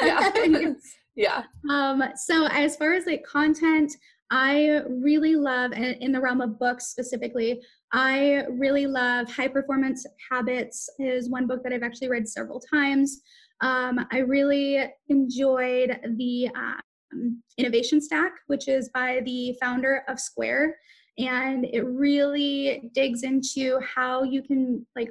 yeah. 0.02 0.72
yeah. 1.16 1.42
Um 1.68 2.02
so 2.16 2.46
as 2.46 2.76
far 2.76 2.92
as 2.92 3.06
like 3.06 3.24
content 3.24 3.92
i 4.30 4.80
really 4.88 5.34
love 5.34 5.72
and 5.72 5.96
in 6.00 6.12
the 6.12 6.20
realm 6.20 6.40
of 6.40 6.58
books 6.58 6.86
specifically 6.86 7.60
i 7.92 8.44
really 8.50 8.86
love 8.86 9.28
high 9.28 9.48
performance 9.48 10.06
habits 10.30 10.88
is 10.98 11.28
one 11.28 11.46
book 11.46 11.62
that 11.62 11.72
i've 11.72 11.82
actually 11.82 12.08
read 12.08 12.28
several 12.28 12.60
times. 12.60 13.22
Um, 13.60 14.06
i 14.12 14.18
really 14.18 14.84
enjoyed 15.08 15.98
the 16.16 16.48
um, 16.54 17.42
innovation 17.58 18.00
stack 18.00 18.32
which 18.46 18.68
is 18.68 18.88
by 18.94 19.20
the 19.24 19.56
founder 19.60 20.04
of 20.08 20.20
square 20.20 20.76
and 21.18 21.66
it 21.66 21.82
really 21.82 22.88
digs 22.94 23.24
into 23.24 23.80
how 23.80 24.22
you 24.22 24.42
can 24.42 24.86
like 24.96 25.10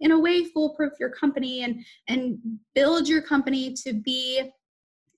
in 0.00 0.12
a 0.12 0.18
way 0.18 0.44
foolproof 0.44 0.92
your 0.98 1.10
company 1.10 1.62
and 1.62 1.84
and 2.08 2.38
build 2.74 3.08
your 3.08 3.22
company 3.22 3.72
to 3.72 3.92
be 3.92 4.50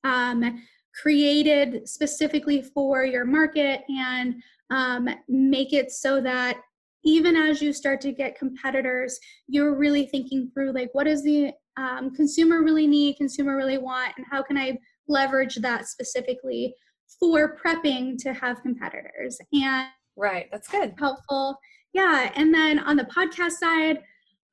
um, 0.05 0.63
created 1.01 1.89
specifically 1.89 2.63
for 2.63 3.05
your 3.05 3.25
market 3.25 3.83
and 3.89 4.43
um, 4.71 5.09
make 5.29 5.73
it 5.73 5.91
so 5.91 6.21
that 6.21 6.59
even 7.05 7.35
as 7.35 7.63
you 7.63 7.73
start 7.73 8.01
to 8.01 8.13
get 8.13 8.39
competitors 8.39 9.19
you're 9.49 9.75
really 9.75 10.07
thinking 10.07 10.51
through 10.53 10.73
like 10.73 10.91
what 10.93 11.05
does 11.05 11.23
the 11.23 11.51
um, 11.77 12.15
consumer 12.15 12.63
really 12.63 12.87
need 12.87 13.17
consumer 13.17 13.57
really 13.57 13.79
want 13.79 14.13
and 14.17 14.27
how 14.31 14.43
can 14.43 14.59
i 14.59 14.77
leverage 15.09 15.57
that 15.57 15.87
specifically 15.87 16.75
for 17.19 17.57
prepping 17.57 18.17
to 18.19 18.33
have 18.33 18.63
competitors? 18.63 19.39
And 19.53 19.89
right 20.17 20.47
that's 20.51 20.69
good. 20.69 20.95
Helpful. 20.99 21.59
Yeah 21.93 22.31
and 22.37 22.55
then 22.55 22.79
on 22.79 22.97
the 22.97 23.05
podcast 23.05 23.53
side 23.53 24.01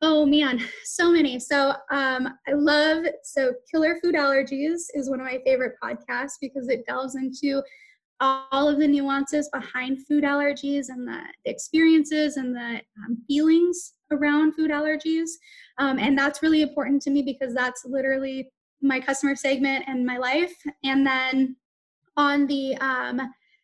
Oh 0.02 0.28
man, 0.28 0.62
so 0.84 1.12
many. 1.12 1.40
So 1.40 1.70
um, 1.90 2.30
I 2.48 2.54
love 2.54 3.06
so 3.24 3.54
Killer 3.72 3.98
Food 4.04 4.14
Allergies 4.14 4.82
is 4.94 5.10
one 5.10 5.20
of 5.20 5.26
my 5.26 5.40
favorite 5.44 5.74
podcasts 5.84 6.36
because 6.40 6.70
it 6.70 6.86
delves 6.86 7.16
into 7.16 7.64
all 8.20 8.68
of 8.68 8.80
the 8.80 8.88
nuances 8.88 9.50
behind 9.50 10.06
food 10.08 10.24
allergies 10.24 10.90
and 10.90 11.08
the, 11.08 11.20
the 11.46 11.52
experiences 11.52 12.38
and 12.38 12.56
the 12.56 12.82
um, 13.06 13.18
feelings 13.28 13.94
around 14.12 14.54
food 14.54 14.72
allergies. 14.72 15.30
Um, 15.78 16.00
and 16.00 16.18
that's 16.18 16.42
really 16.42 16.62
important 16.62 17.02
to 17.04 17.10
me 17.10 17.22
because 17.22 17.54
that's 17.54 17.84
literally 17.86 18.50
my 18.82 19.00
customer 19.00 19.36
segment 19.36 19.86
and 19.88 20.06
my 20.06 20.18
life. 20.18 20.54
And 20.84 21.06
then 21.06 21.56
on 22.18 22.48
the 22.48 22.76
um, 22.78 23.22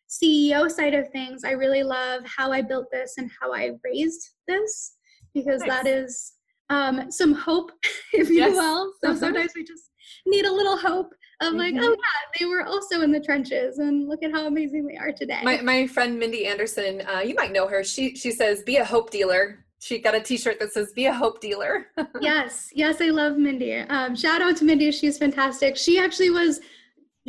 CEO 0.08 0.70
side 0.70 0.94
of 0.94 1.10
things, 1.10 1.44
I 1.44 1.52
really 1.52 1.82
love 1.82 2.22
how 2.24 2.52
I 2.52 2.62
built 2.62 2.86
this 2.92 3.14
and 3.18 3.30
how 3.40 3.52
I 3.52 3.72
raised 3.84 4.30
this 4.46 4.96
because 5.34 5.60
nice. 5.60 5.68
that 5.68 5.86
is 5.86 6.32
um, 6.70 7.10
some 7.10 7.34
hope, 7.34 7.72
if 8.12 8.28
you 8.28 8.36
yes. 8.36 8.54
will. 8.54 8.92
So 9.02 9.10
uh-huh. 9.10 9.18
sometimes 9.18 9.52
we 9.54 9.64
just 9.64 9.90
need 10.26 10.44
a 10.44 10.52
little 10.52 10.76
hope 10.76 11.12
of 11.40 11.48
mm-hmm. 11.48 11.58
like, 11.58 11.74
oh 11.78 11.90
yeah, 11.90 12.38
they 12.38 12.46
were 12.46 12.64
also 12.64 13.02
in 13.02 13.12
the 13.12 13.20
trenches, 13.20 13.78
and 13.78 14.08
look 14.08 14.22
at 14.22 14.32
how 14.32 14.46
amazing 14.46 14.86
they 14.86 14.96
are 14.96 15.12
today. 15.12 15.40
My 15.42 15.60
my 15.60 15.86
friend 15.86 16.18
Mindy 16.18 16.46
Anderson, 16.46 17.02
uh, 17.02 17.20
you 17.20 17.34
might 17.34 17.52
know 17.52 17.66
her. 17.66 17.84
She 17.84 18.16
she 18.16 18.30
says, 18.30 18.62
"Be 18.62 18.76
a 18.76 18.84
hope 18.84 19.10
dealer." 19.10 19.60
She 19.80 19.98
got 19.98 20.14
a 20.14 20.20
T-shirt 20.20 20.58
that 20.60 20.72
says 20.72 20.92
"Be 20.92 21.06
a 21.06 21.12
hope 21.12 21.40
dealer." 21.40 21.88
yes, 22.20 22.70
yes, 22.72 23.00
I 23.00 23.10
love 23.10 23.36
Mindy. 23.36 23.74
Um, 23.74 24.16
shout 24.16 24.40
out 24.40 24.56
to 24.58 24.64
Mindy; 24.64 24.90
she's 24.92 25.18
fantastic. 25.18 25.76
She 25.76 25.98
actually 25.98 26.30
was 26.30 26.60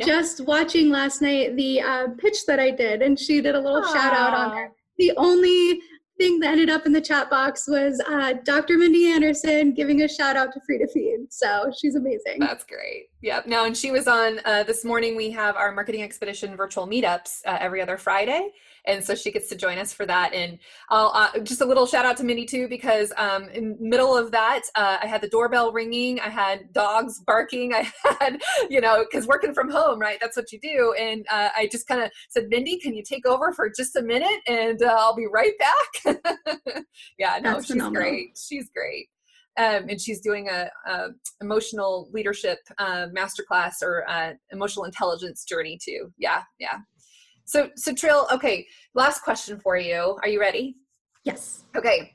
just 0.00 0.46
watching 0.46 0.90
last 0.90 1.22
night 1.22 1.56
the 1.56 1.80
uh, 1.80 2.08
pitch 2.18 2.46
that 2.46 2.60
I 2.60 2.70
did, 2.70 3.02
and 3.02 3.18
she 3.18 3.40
did 3.40 3.54
a 3.54 3.60
little 3.60 3.82
Aww. 3.82 3.92
shout 3.92 4.12
out 4.12 4.34
on 4.34 4.50
there. 4.54 4.72
The 4.98 5.12
only 5.16 5.80
thing 6.18 6.40
that 6.40 6.52
ended 6.52 6.70
up 6.70 6.86
in 6.86 6.92
the 6.92 7.00
chat 7.00 7.30
box 7.30 7.66
was 7.68 8.02
uh, 8.08 8.34
Dr. 8.44 8.78
Mindy 8.78 9.08
Anderson 9.08 9.72
giving 9.72 10.02
a 10.02 10.08
shout 10.08 10.36
out 10.36 10.52
to 10.52 10.60
Free 10.66 10.78
to 10.78 10.88
Feed. 10.88 11.32
So 11.32 11.70
she's 11.76 11.94
amazing. 11.94 12.38
That's 12.38 12.64
great. 12.64 13.08
Yep. 13.22 13.46
Now, 13.46 13.64
and 13.64 13.76
she 13.76 13.90
was 13.90 14.08
on 14.08 14.40
uh, 14.44 14.62
this 14.62 14.84
morning. 14.84 15.16
We 15.16 15.30
have 15.32 15.56
our 15.56 15.72
marketing 15.72 16.02
expedition 16.02 16.56
virtual 16.56 16.86
meetups 16.86 17.40
uh, 17.46 17.58
every 17.60 17.82
other 17.82 17.96
Friday, 17.98 18.50
and 18.86 19.04
so 19.04 19.14
she 19.14 19.30
gets 19.32 19.48
to 19.48 19.56
join 19.56 19.78
us 19.78 19.92
for 19.92 20.06
that. 20.06 20.32
And 20.34 20.58
I'll 20.90 21.12
uh, 21.14 21.38
just 21.40 21.60
a 21.60 21.64
little 21.64 21.86
shout 21.86 22.04
out 22.04 22.16
to 22.18 22.24
Mindy 22.24 22.46
too, 22.46 22.68
because 22.68 23.12
um, 23.16 23.48
in 23.50 23.76
middle 23.80 24.16
of 24.16 24.30
that, 24.32 24.62
uh, 24.74 24.98
I 25.02 25.06
had 25.06 25.20
the 25.20 25.28
doorbell 25.28 25.72
ringing, 25.72 26.20
I 26.20 26.28
had 26.28 26.72
dogs 26.72 27.20
barking, 27.26 27.74
I 27.74 27.90
had 28.20 28.40
you 28.70 28.80
know, 28.80 29.04
because 29.04 29.26
working 29.26 29.54
from 29.54 29.70
home, 29.70 29.98
right? 29.98 30.18
That's 30.20 30.36
what 30.36 30.52
you 30.52 30.60
do. 30.60 30.94
And 30.98 31.26
uh, 31.30 31.50
I 31.56 31.68
just 31.70 31.86
kind 31.86 32.02
of 32.02 32.10
said, 32.28 32.48
Mindy, 32.48 32.78
can 32.78 32.94
you 32.94 33.02
take 33.02 33.26
over 33.26 33.52
for 33.52 33.70
just 33.70 33.96
a 33.96 34.02
minute, 34.02 34.40
and 34.46 34.82
uh, 34.82 34.96
I'll 34.98 35.16
be 35.16 35.26
right 35.26 35.52
back. 35.58 36.16
yeah, 37.18 37.38
no, 37.42 37.54
That's 37.54 37.66
she's 37.66 37.72
phenomenal. 37.72 38.02
great. 38.02 38.38
She's 38.38 38.70
great. 38.70 39.08
Um, 39.58 39.88
and 39.88 39.98
she's 39.98 40.20
doing 40.20 40.50
a, 40.50 40.68
a 40.86 41.08
emotional 41.40 42.10
leadership 42.12 42.58
uh, 42.78 43.06
masterclass 43.16 43.82
or 43.82 44.04
uh, 44.06 44.34
emotional 44.52 44.84
intelligence 44.84 45.44
journey 45.44 45.78
too. 45.82 46.12
Yeah, 46.18 46.42
yeah. 46.58 46.78
So, 47.46 47.70
so 47.76 47.94
Trill, 47.94 48.26
okay, 48.32 48.66
last 48.94 49.22
question 49.22 49.58
for 49.58 49.76
you. 49.78 50.18
Are 50.22 50.28
you 50.28 50.40
ready? 50.40 50.76
Yes. 51.24 51.64
Okay. 51.76 52.12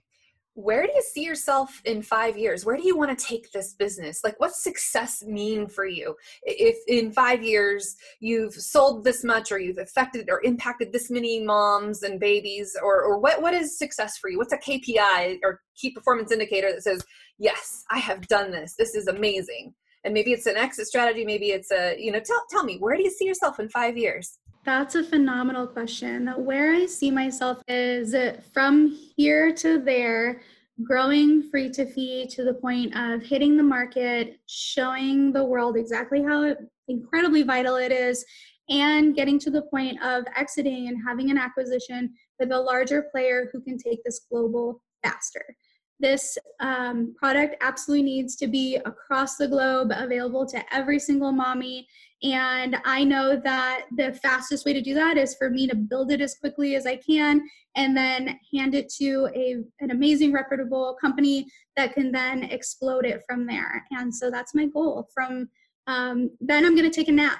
Where 0.55 0.85
do 0.85 0.91
you 0.93 1.01
see 1.01 1.23
yourself 1.23 1.81
in 1.85 2.01
five 2.01 2.37
years? 2.37 2.65
Where 2.65 2.75
do 2.75 2.85
you 2.85 2.97
want 2.97 3.17
to 3.17 3.25
take 3.25 3.49
this 3.53 3.73
business? 3.73 4.19
Like, 4.21 4.37
what's 4.37 4.61
success 4.61 5.23
mean 5.23 5.67
for 5.67 5.85
you? 5.85 6.15
If 6.43 6.77
in 6.89 7.13
five 7.13 7.41
years 7.41 7.95
you've 8.19 8.53
sold 8.53 9.05
this 9.05 9.23
much, 9.23 9.53
or 9.53 9.59
you've 9.59 9.77
affected 9.77 10.29
or 10.29 10.41
impacted 10.43 10.91
this 10.91 11.09
many 11.09 11.41
moms 11.41 12.03
and 12.03 12.19
babies, 12.19 12.75
or, 12.83 13.01
or 13.01 13.17
what, 13.17 13.41
what 13.41 13.53
is 13.53 13.79
success 13.79 14.17
for 14.17 14.29
you? 14.29 14.37
What's 14.37 14.53
a 14.53 14.57
KPI 14.57 15.39
or 15.41 15.61
key 15.77 15.91
performance 15.91 16.33
indicator 16.33 16.73
that 16.73 16.83
says, 16.83 17.05
yes, 17.37 17.85
I 17.89 17.99
have 17.99 18.27
done 18.27 18.51
this. 18.51 18.75
This 18.77 18.93
is 18.93 19.07
amazing. 19.07 19.73
And 20.03 20.13
maybe 20.13 20.33
it's 20.33 20.47
an 20.47 20.57
exit 20.57 20.87
strategy. 20.87 21.23
Maybe 21.23 21.51
it's 21.51 21.71
a, 21.71 21.95
you 21.97 22.11
know, 22.11 22.19
tell, 22.19 22.43
tell 22.49 22.65
me, 22.65 22.77
where 22.77 22.97
do 22.97 23.03
you 23.03 23.11
see 23.11 23.25
yourself 23.25 23.59
in 23.59 23.69
five 23.69 23.97
years? 23.97 24.37
That's 24.63 24.93
a 24.93 25.03
phenomenal 25.03 25.65
question. 25.65 26.27
Where 26.27 26.73
I 26.73 26.85
see 26.85 27.09
myself 27.09 27.63
is 27.67 28.15
from 28.53 28.95
here 29.17 29.51
to 29.55 29.79
there, 29.79 30.41
growing 30.83 31.49
Free 31.49 31.69
to 31.71 31.85
Feed 31.85 32.29
to 32.31 32.43
the 32.43 32.53
point 32.53 32.95
of 32.95 33.23
hitting 33.23 33.57
the 33.57 33.63
market, 33.63 34.39
showing 34.45 35.33
the 35.33 35.43
world 35.43 35.77
exactly 35.77 36.21
how 36.21 36.55
incredibly 36.87 37.41
vital 37.41 37.77
it 37.77 37.91
is, 37.91 38.23
and 38.69 39.15
getting 39.15 39.39
to 39.39 39.49
the 39.49 39.63
point 39.63 40.01
of 40.03 40.25
exiting 40.37 40.87
and 40.89 40.97
having 41.05 41.31
an 41.31 41.39
acquisition 41.39 42.13
with 42.39 42.51
a 42.51 42.59
larger 42.59 43.07
player 43.11 43.49
who 43.51 43.61
can 43.61 43.79
take 43.79 44.03
this 44.03 44.27
global 44.31 44.81
faster. 45.03 45.55
This 46.01 46.37
um, 46.59 47.13
product 47.17 47.55
absolutely 47.61 48.03
needs 48.03 48.35
to 48.37 48.47
be 48.47 48.77
across 48.85 49.37
the 49.37 49.47
globe, 49.47 49.91
available 49.95 50.45
to 50.47 50.61
every 50.73 50.99
single 50.99 51.31
mommy. 51.31 51.87
And 52.23 52.77
I 52.85 53.03
know 53.03 53.39
that 53.43 53.85
the 53.97 54.13
fastest 54.13 54.65
way 54.65 54.73
to 54.73 54.81
do 54.81 54.93
that 54.93 55.17
is 55.17 55.35
for 55.35 55.49
me 55.49 55.67
to 55.67 55.75
build 55.75 56.11
it 56.11 56.21
as 56.21 56.35
quickly 56.35 56.75
as 56.75 56.85
I 56.85 56.97
can 56.97 57.41
and 57.75 57.95
then 57.95 58.39
hand 58.53 58.75
it 58.75 58.89
to 58.99 59.29
a, 59.35 59.57
an 59.79 59.91
amazing, 59.91 60.31
reputable 60.31 60.97
company 60.99 61.47
that 61.77 61.93
can 61.93 62.11
then 62.11 62.43
explode 62.43 63.05
it 63.05 63.23
from 63.27 63.47
there. 63.47 63.85
And 63.91 64.13
so 64.13 64.29
that's 64.29 64.53
my 64.53 64.67
goal. 64.67 65.07
From 65.13 65.49
um, 65.87 66.29
then, 66.39 66.65
I'm 66.65 66.75
going 66.75 66.89
to 66.89 66.95
take 66.95 67.07
a 67.07 67.11
nap. 67.11 67.39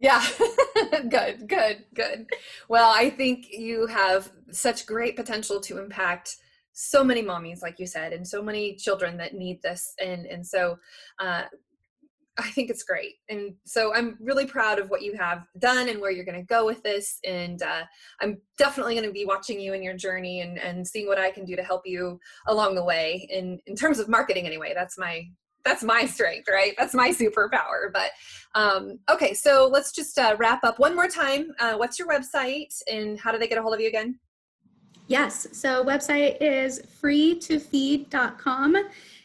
Yeah, 0.00 0.24
good, 1.08 1.48
good, 1.48 1.84
good. 1.94 2.30
Well, 2.68 2.92
I 2.94 3.10
think 3.10 3.46
you 3.50 3.86
have 3.86 4.30
such 4.50 4.86
great 4.86 5.16
potential 5.16 5.60
to 5.62 5.78
impact 5.78 6.36
so 6.80 7.02
many 7.02 7.22
mommies 7.22 7.60
like 7.60 7.78
you 7.78 7.86
said 7.86 8.12
and 8.12 8.26
so 8.26 8.40
many 8.40 8.76
children 8.76 9.16
that 9.16 9.34
need 9.34 9.60
this 9.62 9.94
and 10.00 10.26
and 10.26 10.46
so 10.46 10.76
uh, 11.18 11.42
I 12.38 12.50
think 12.50 12.70
it's 12.70 12.84
great. 12.84 13.14
And 13.28 13.54
so 13.66 13.92
I'm 13.94 14.16
really 14.20 14.46
proud 14.46 14.78
of 14.78 14.90
what 14.90 15.02
you 15.02 15.14
have 15.18 15.44
done 15.58 15.88
and 15.88 16.00
where 16.00 16.12
you're 16.12 16.24
going 16.24 16.38
to 16.38 16.46
go 16.46 16.64
with 16.64 16.82
this. 16.84 17.18
And 17.24 17.60
uh, 17.62 17.82
I'm 18.20 18.40
definitely 18.56 18.94
going 18.94 19.06
to 19.06 19.12
be 19.12 19.24
watching 19.24 19.60
you 19.60 19.72
in 19.72 19.82
your 19.82 19.96
journey 19.96 20.40
and, 20.42 20.56
and 20.56 20.86
seeing 20.86 21.08
what 21.08 21.18
I 21.18 21.32
can 21.32 21.44
do 21.44 21.56
to 21.56 21.64
help 21.64 21.82
you 21.84 22.20
along 22.46 22.76
the 22.76 22.84
way 22.84 23.26
in, 23.28 23.58
in 23.66 23.74
terms 23.74 23.98
of 23.98 24.08
marketing 24.08 24.46
anyway. 24.46 24.72
That's 24.74 24.96
my 24.96 25.24
that's 25.64 25.82
my 25.82 26.06
strength, 26.06 26.48
right? 26.48 26.74
That's 26.78 26.94
my 26.94 27.10
superpower. 27.10 27.92
But 27.92 28.12
um, 28.54 29.00
okay, 29.10 29.34
so 29.34 29.68
let's 29.70 29.92
just 29.92 30.16
uh, 30.16 30.36
wrap 30.38 30.62
up 30.64 30.78
one 30.78 30.94
more 30.94 31.08
time. 31.08 31.50
Uh, 31.58 31.74
what's 31.74 31.98
your 31.98 32.08
website 32.08 32.72
and 32.90 33.18
how 33.18 33.32
do 33.32 33.38
they 33.38 33.48
get 33.48 33.58
a 33.58 33.62
hold 33.62 33.74
of 33.74 33.80
you 33.80 33.88
again? 33.88 34.18
Yes, 35.08 35.48
so 35.52 35.84
website 35.84 36.36
is 36.40 36.82
freetofeed.com 37.02 38.76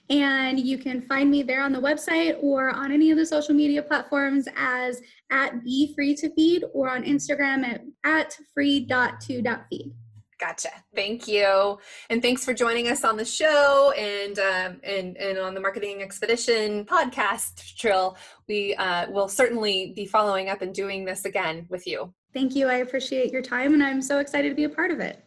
and 0.09 0.59
you 0.59 0.77
can 0.77 1.01
find 1.01 1.29
me 1.29 1.43
there 1.43 1.61
on 1.61 1.71
the 1.71 1.79
website 1.79 2.37
or 2.41 2.69
on 2.69 2.91
any 2.91 3.11
of 3.11 3.17
the 3.17 3.25
social 3.25 3.53
media 3.53 3.81
platforms 3.81 4.47
as 4.55 5.01
at 5.31 5.63
be 5.63 5.93
free 5.93 6.15
to 6.15 6.33
feed 6.35 6.63
or 6.73 6.89
on 6.89 7.03
Instagram 7.03 7.65
at, 7.65 7.81
at 8.03 8.37
free.to.feed. 8.53 9.93
Gotcha. 10.39 10.69
Thank 10.93 11.27
you, 11.27 11.79
and 12.09 12.21
thanks 12.21 12.43
for 12.43 12.53
joining 12.53 12.89
us 12.89 13.05
on 13.05 13.15
the 13.15 13.23
show 13.23 13.93
and 13.97 14.37
um, 14.39 14.81
and 14.83 15.15
and 15.15 15.37
on 15.37 15.53
the 15.53 15.61
Marketing 15.61 16.01
Expedition 16.01 16.83
podcast. 16.85 17.77
Trill, 17.77 18.17
we 18.49 18.75
uh, 18.75 19.09
will 19.09 19.29
certainly 19.29 19.93
be 19.95 20.05
following 20.05 20.49
up 20.49 20.61
and 20.61 20.73
doing 20.73 21.05
this 21.05 21.23
again 21.23 21.65
with 21.69 21.87
you. 21.87 22.13
Thank 22.33 22.55
you. 22.55 22.67
I 22.67 22.77
appreciate 22.77 23.31
your 23.31 23.41
time, 23.41 23.73
and 23.73 23.81
I'm 23.81 24.01
so 24.01 24.19
excited 24.19 24.49
to 24.49 24.55
be 24.55 24.65
a 24.65 24.69
part 24.69 24.91
of 24.91 24.99
it. 24.99 25.23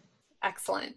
Excellent. 0.46 0.94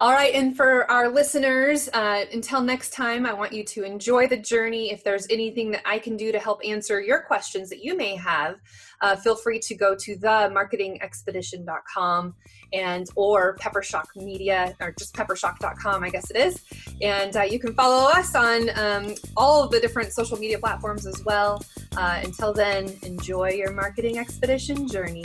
All 0.00 0.12
right, 0.12 0.32
and 0.32 0.56
for 0.56 0.88
our 0.88 1.08
listeners, 1.08 1.88
uh, 1.92 2.24
until 2.32 2.60
next 2.60 2.90
time, 2.90 3.26
I 3.26 3.32
want 3.32 3.52
you 3.52 3.64
to 3.64 3.82
enjoy 3.82 4.28
the 4.28 4.36
journey. 4.36 4.92
If 4.92 5.02
there's 5.02 5.26
anything 5.28 5.72
that 5.72 5.82
I 5.84 5.98
can 5.98 6.16
do 6.16 6.30
to 6.30 6.38
help 6.38 6.60
answer 6.64 7.00
your 7.00 7.22
questions 7.22 7.68
that 7.70 7.82
you 7.82 7.96
may 7.96 8.14
have, 8.14 8.60
uh, 9.00 9.16
feel 9.16 9.34
free 9.34 9.58
to 9.58 9.74
go 9.74 9.96
to 9.96 10.16
themarketingexpedition.com 10.16 12.34
and 12.72 13.08
or 13.16 13.56
Peppershock 13.56 14.04
Media 14.14 14.76
or 14.80 14.94
just 14.96 15.12
peppershock.com, 15.14 16.04
I 16.04 16.10
guess 16.10 16.30
it 16.30 16.36
is. 16.36 16.62
And 17.02 17.36
uh, 17.36 17.42
you 17.42 17.58
can 17.58 17.74
follow 17.74 18.08
us 18.08 18.36
on 18.36 18.70
um, 18.78 19.16
all 19.36 19.64
of 19.64 19.72
the 19.72 19.80
different 19.80 20.12
social 20.12 20.38
media 20.38 20.60
platforms 20.60 21.08
as 21.08 21.24
well. 21.24 21.60
Uh, 21.96 22.20
until 22.22 22.52
then, 22.52 22.96
enjoy 23.02 23.50
your 23.50 23.72
marketing 23.72 24.18
expedition 24.18 24.86
journey. 24.86 25.24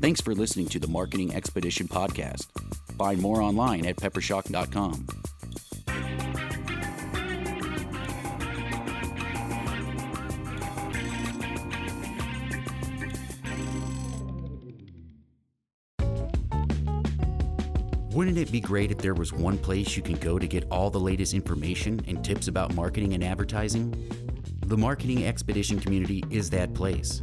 Thanks 0.00 0.20
for 0.20 0.34
listening 0.34 0.66
to 0.68 0.78
the 0.78 0.88
Marketing 0.88 1.34
Expedition 1.34 1.88
podcast. 1.88 2.46
Find 2.98 3.20
more 3.20 3.40
online 3.40 3.86
at 3.86 3.96
peppershock.com. 3.96 5.06
Wouldn't 18.14 18.38
it 18.38 18.52
be 18.52 18.60
great 18.60 18.92
if 18.92 18.98
there 18.98 19.12
was 19.12 19.32
one 19.32 19.58
place 19.58 19.96
you 19.96 20.02
can 20.02 20.14
go 20.14 20.38
to 20.38 20.46
get 20.46 20.68
all 20.70 20.88
the 20.88 21.00
latest 21.00 21.34
information 21.34 22.00
and 22.06 22.24
tips 22.24 22.46
about 22.46 22.72
marketing 22.74 23.14
and 23.14 23.24
advertising? 23.24 23.92
The 24.66 24.76
Marketing 24.76 25.26
Expedition 25.26 25.80
community 25.80 26.22
is 26.30 26.48
that 26.50 26.74
place. 26.74 27.22